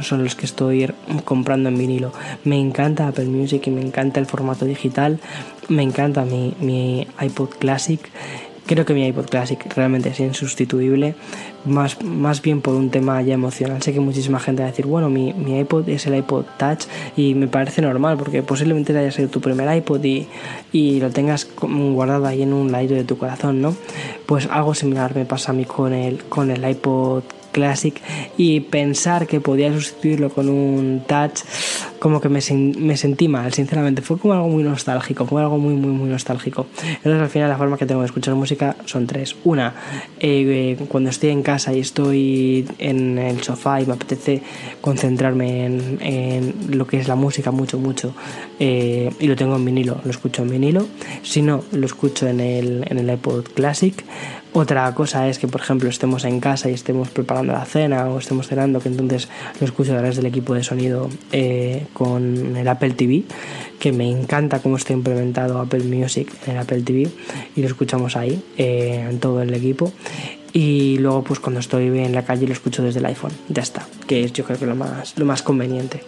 [0.02, 0.92] son los que estoy
[1.26, 2.12] comprando en vinilo.
[2.44, 5.20] Me encanta Apple Music y me encanta el formato digital,
[5.70, 8.00] me encanta mi, mi iPod Classic
[8.68, 11.16] Creo que mi iPod Classic realmente es insustituible,
[11.64, 13.82] más, más bien por un tema ya emocional.
[13.82, 16.84] Sé que muchísima gente va a decir, bueno, mi, mi iPod es el iPod Touch
[17.16, 20.28] y me parece normal porque posiblemente haya sido tu primer iPod y,
[20.74, 23.74] y lo tengas guardado ahí en un ladito de tu corazón, ¿no?
[24.26, 27.24] Pues algo similar me pasa a mí con el, con el iPod
[27.58, 28.00] Classic
[28.38, 31.40] y pensar que podía sustituirlo con un touch
[31.98, 32.40] como que me,
[32.78, 34.04] me, sentí mal, sinceramente.
[34.04, 36.68] Fue como algo muy nostálgico, fue algo muy, muy, muy nostálgico.
[36.84, 39.36] Entonces, al final, la forma que tengo de escuchar música son tres.
[39.44, 39.74] Una,
[40.20, 44.44] eh, cuando estoy en casa y estoy en el sofá y me apetece
[44.80, 48.14] concentrarme en, lo que es la música mucho, mucho,
[48.60, 50.86] eh, y lo tengo en vinilo, lo escucho en vinilo.
[51.24, 53.96] Si no, lo escucho en el, en el iPod Classic
[54.54, 58.18] Otra cosa es que, por ejemplo, estemos en casa y estemos preparando la cena o
[58.18, 59.30] estemos cenando, que entonces
[59.60, 63.24] lo escucho a través del equipo de sonido eh, con el Apple TV,
[63.80, 67.10] que me encanta cómo está implementado Apple Music en el Apple TV
[67.56, 69.92] y lo escuchamos ahí, eh, en todo el equipo.
[70.54, 73.86] Y luego, pues cuando estoy en la calle lo escucho desde el iPhone, ya está,
[74.08, 76.02] que es yo creo que lo más, lo más conveniente.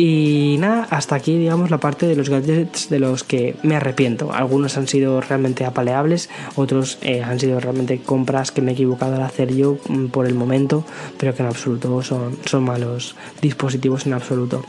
[0.00, 4.32] Y nada, hasta aquí digamos la parte de los gadgets de los que me arrepiento.
[4.32, 9.16] Algunos han sido realmente apaleables, otros eh, han sido realmente compras que me he equivocado
[9.16, 10.84] al hacer yo mm, por el momento,
[11.18, 14.64] pero que en absoluto son, son malos dispositivos en absoluto.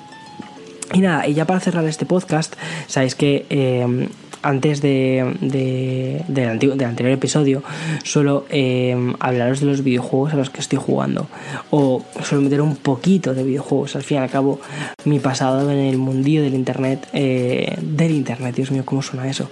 [0.93, 2.55] Y nada, y ya para cerrar este podcast,
[2.87, 4.09] sabéis que eh,
[4.41, 7.63] antes de, del, anterior episodio
[8.03, 11.27] suelo eh, hablaros de los videojuegos a los que estoy jugando.
[11.71, 13.95] O suelo meter un poquito de videojuegos.
[13.95, 14.59] Al fin y al cabo
[15.05, 19.49] mi pasado en el mundillo del internet eh, del internet Dios mío cómo suena eso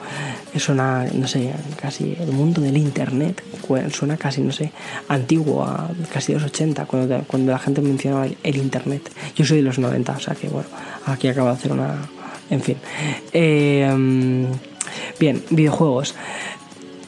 [0.57, 3.43] suena no sé casi el mundo del internet
[3.91, 4.71] suena casi no sé
[5.07, 5.67] antiguo
[6.11, 9.11] casi los 80 cuando, cuando la gente mencionaba el, internet.
[9.35, 10.67] Yo soy de los 90 o sea que bueno
[11.05, 12.09] aquí acabo de hacer una
[12.49, 12.77] en fin
[13.33, 14.47] eh,
[15.19, 16.13] Bien, videojuegos.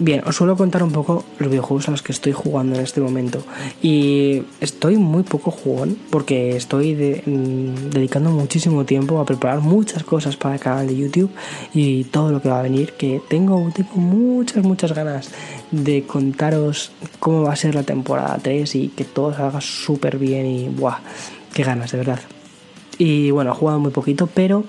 [0.02, 3.02] Bien, os suelo contar un poco los videojuegos a los que estoy jugando en este
[3.02, 3.44] momento.
[3.84, 10.38] Y estoy muy poco jugón porque estoy mm, dedicando muchísimo tiempo a preparar muchas cosas
[10.38, 11.30] para el canal de YouTube
[11.74, 12.94] y todo lo que va a venir.
[12.94, 15.32] Que tengo, tengo muchas, muchas ganas
[15.70, 20.46] de contaros cómo va a ser la temporada 3 y que todo salga súper bien.
[20.46, 21.00] Y ¡buah!
[21.54, 22.39] ¡Qué ganas, de verdad!
[23.02, 24.66] Y bueno, he jugado muy poquito, pero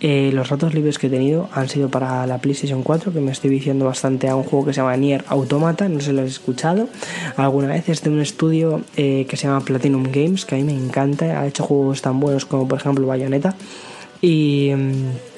[0.00, 3.32] eh, los ratos libres que he tenido han sido para la PlayStation 4, que me
[3.32, 6.20] estoy viciando bastante a un juego que se llama Nier Automata, no sé si lo
[6.20, 6.90] has escuchado
[7.36, 7.88] alguna vez.
[7.88, 11.40] Es de un estudio eh, que se llama Platinum Games, que a mí me encanta,
[11.40, 13.54] ha hecho juegos tan buenos como por ejemplo Bayonetta.
[14.20, 14.72] Y.
[14.76, 15.29] Mm,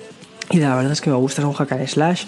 [0.50, 2.24] y la verdad es que me gusta, es un hack and slash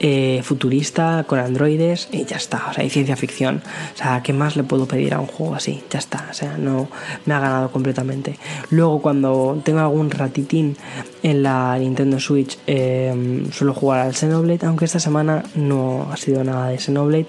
[0.00, 3.62] eh, futurista con androides y ya está, o sea, hay ciencia ficción.
[3.94, 5.82] O sea, ¿qué más le puedo pedir a un juego así?
[5.90, 6.88] Ya está, o sea, no
[7.26, 8.38] me ha ganado completamente.
[8.70, 10.76] Luego, cuando tengo algún ratitín
[11.22, 16.44] en la Nintendo Switch, em, suelo jugar al Xenoblade, aunque esta semana no ha sido
[16.44, 17.28] nada de Xenoblade.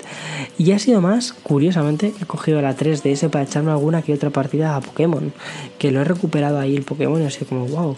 [0.57, 4.75] Y ha sido más, curiosamente, he cogido la 3DS para echarme alguna que otra partida
[4.75, 5.33] a Pokémon,
[5.77, 7.97] que lo he recuperado ahí el Pokémon y sido como, wow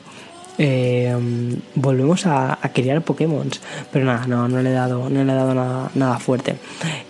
[0.62, 1.16] eh,
[1.76, 3.50] volvemos a, criar Pokémon.
[3.92, 6.58] Pero nada, no, no le he dado, no le he dado nada, nada fuerte.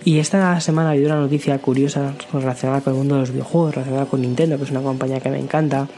[0.04, 3.74] Y esta semana ha habido una noticia curiosa relacionada con el mundo de los videojuegos,
[3.74, 5.88] relacionada con Nintendo, que es una compañía que me encanta.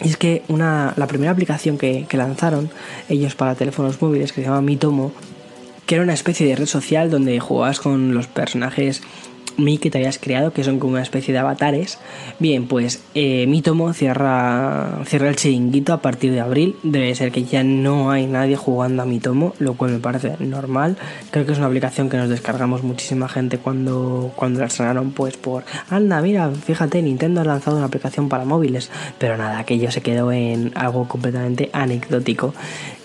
[0.00, 2.70] Y es que una, la primera aplicación que, que lanzaron
[3.10, 5.12] ellos para teléfonos móviles, que se llama Mitomo,
[5.84, 9.02] que era una especie de red social donde jugabas con los personajes
[9.56, 11.98] Mi que te habías creado, que son como una especie de avatares.
[12.38, 16.76] Bien, pues eh, Mitomo cierra, cierra el chiringuito a partir de abril.
[16.82, 20.96] Debe ser que ya no hay nadie jugando a Mitomo, lo cual me parece normal.
[21.30, 25.36] Creo que es una aplicación que nos descargamos muchísima gente cuando, cuando la estrenaron, pues
[25.36, 28.90] por, anda, mira, fíjate, Nintendo ha lanzado una aplicación para móviles.
[29.18, 32.54] Pero nada, aquello se quedó en algo completamente anecdótico.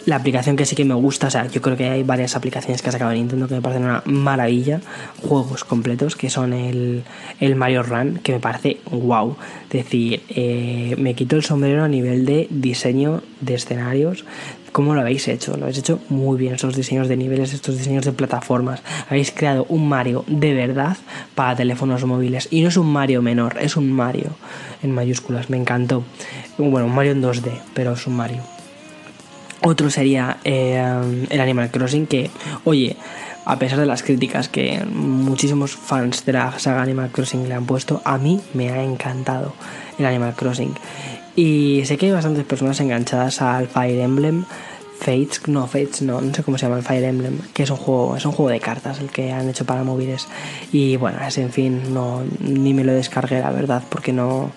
[0.08, 2.82] La aplicación que sí que me gusta, o sea, yo creo que hay varias aplicaciones
[2.82, 4.80] que ha sacado Nintendo que me parecen una maravilla.
[5.22, 7.03] Juegos completos, que son el,
[7.41, 9.36] el Mario Run, que me parece wow.
[9.66, 14.24] Es decir, eh, me quito el sombrero a nivel de diseño de escenarios.
[14.72, 15.58] ¿Cómo lo habéis hecho?
[15.58, 18.84] Lo habéis hecho muy bien, estos diseños de niveles, estos diseños de plataformas.
[19.10, 20.95] Habéis creado un Mario de verdad
[21.36, 22.47] para teléfonos móviles.
[22.49, 24.30] Y no es un Mario menor, es un Mario
[24.84, 25.49] en mayúsculas.
[25.49, 26.05] Me encantó.
[26.58, 28.57] Bueno, un Mario en 2D, pero es un Mario.
[29.70, 30.82] Otro sería eh,
[31.30, 32.32] el Animal Crossing, que,
[32.63, 32.95] oye,
[33.43, 37.65] a pesar de las críticas que muchísimos fans de la saga Animal Crossing le han
[37.65, 39.51] puesto, a mí me ha encantado
[39.99, 40.74] el Animal Crossing.
[41.36, 44.45] Y sé que hay bastantes personas enganchadas al Fire Emblem.
[45.01, 47.76] Fates, no, Fates, no, no sé cómo se llama el Fire Emblem, que es un
[47.76, 50.30] juego, es un juego de cartas el que han hecho para móviles.
[50.72, 54.49] Y bueno, ese en fin, no, ni me lo descargué la verdad, porque no,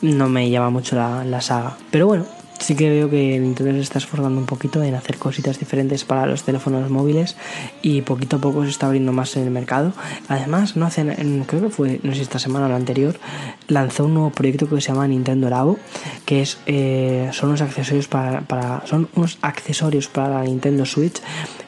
[0.00, 1.76] no me llama mucho la, la saga.
[1.90, 2.24] Pero bueno,
[2.60, 6.26] sí que veo que Nintendo se está esforzando un poquito en hacer cositas diferentes para
[6.26, 7.36] los teléfonos móviles
[7.82, 9.92] y poquito a poco se está abriendo más en el mercado.
[10.28, 13.18] Además, no hacen, creo que fue, no sé esta semana o la anterior,
[13.66, 15.78] lanzó un nuevo proyecto que se llama Nintendo Labo,
[16.26, 21.20] que es eh, son unos accesorios para, para son unos accesorios para la Nintendo Switch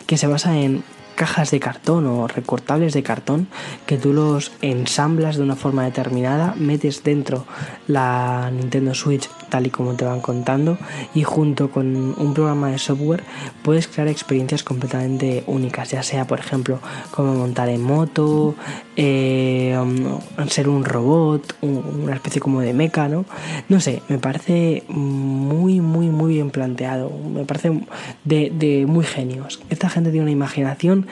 [0.07, 0.85] que se basa en
[1.23, 3.47] cajas de cartón o recortables de cartón
[3.87, 7.47] que tú los ensamblas de una forma determinada, metes dentro
[7.87, 10.79] la Nintendo Switch tal y como te van contando
[11.15, 11.87] y junto con
[12.19, 13.23] un programa de software
[13.63, 16.81] puedes crear experiencias completamente únicas, ya sea por ejemplo
[17.13, 18.57] como montar en moto,
[18.97, 23.27] eh, um, ser un robot, una especie como de meca, ¿no?
[23.69, 27.81] No sé, me parece muy, muy, muy bien planteado, me parece
[28.25, 29.61] de, de muy genios.
[29.71, 31.07] Esta gente tiene una imaginación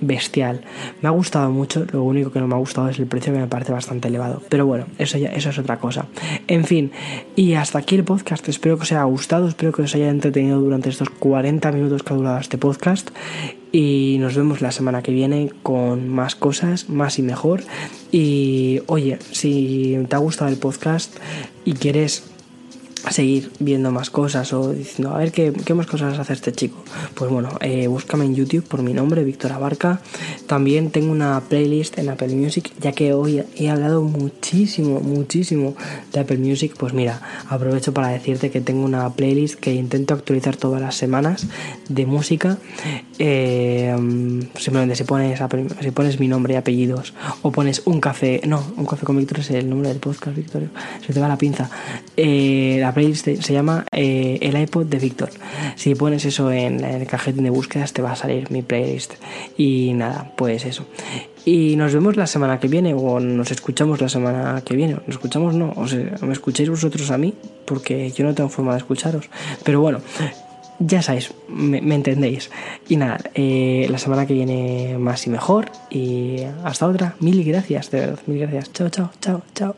[0.00, 0.60] bestial.
[1.02, 3.40] Me ha gustado mucho, lo único que no me ha gustado es el precio que
[3.40, 4.42] me parece bastante elevado.
[4.48, 6.06] Pero bueno, eso ya eso es otra cosa.
[6.46, 6.92] En fin,
[7.36, 8.48] y hasta aquí el podcast.
[8.48, 12.12] Espero que os haya gustado, espero que os haya entretenido durante estos 40 minutos que
[12.12, 13.10] ha durado este podcast.
[13.70, 17.62] Y nos vemos la semana que viene con más cosas, más y mejor.
[18.10, 21.14] Y oye, si te ha gustado el podcast
[21.64, 22.24] y quieres
[23.10, 26.82] seguir viendo más cosas o diciendo a ver qué, qué más cosas hace este chico
[27.14, 30.00] pues bueno eh, búscame en youtube por mi nombre Víctor Abarca.
[30.46, 35.74] También tengo una playlist en Apple Music ya que hoy he hablado muchísimo muchísimo
[36.12, 36.74] de Apple Music.
[36.78, 41.46] Pues mira aprovecho para decirte que tengo una playlist que intento actualizar todas las semanas
[41.88, 42.58] de música.
[43.18, 43.94] Eh,
[44.56, 45.40] simplemente si pones
[45.80, 49.40] si pones mi nombre y apellidos o pones un café no un café con Víctor
[49.40, 50.68] es el nombre del podcast Víctor
[51.06, 51.70] se te va la pinza.
[52.16, 55.28] Eh, la playlist se llama eh, El iPod de Víctor.
[55.76, 59.12] Si pones eso en, el cajetín de búsquedas te va a salir mi playlist.
[59.58, 60.86] Y nada, pues eso.
[61.44, 64.94] Y nos vemos la semana que viene o nos escuchamos la semana que viene.
[64.94, 67.34] Nos escuchamos no, o sea, me escucháis vosotros a mí
[67.66, 69.28] porque yo no tengo forma de escucharos.
[69.64, 70.00] Pero bueno,
[70.78, 72.50] ya sabéis, me, entendéis.
[72.88, 75.70] Y nada, eh, la semana que viene más y mejor.
[75.90, 77.16] Y hasta otra.
[77.20, 78.72] Mil gracias, de verdad, mil gracias.
[78.72, 79.76] Chao, chao, chao, chao.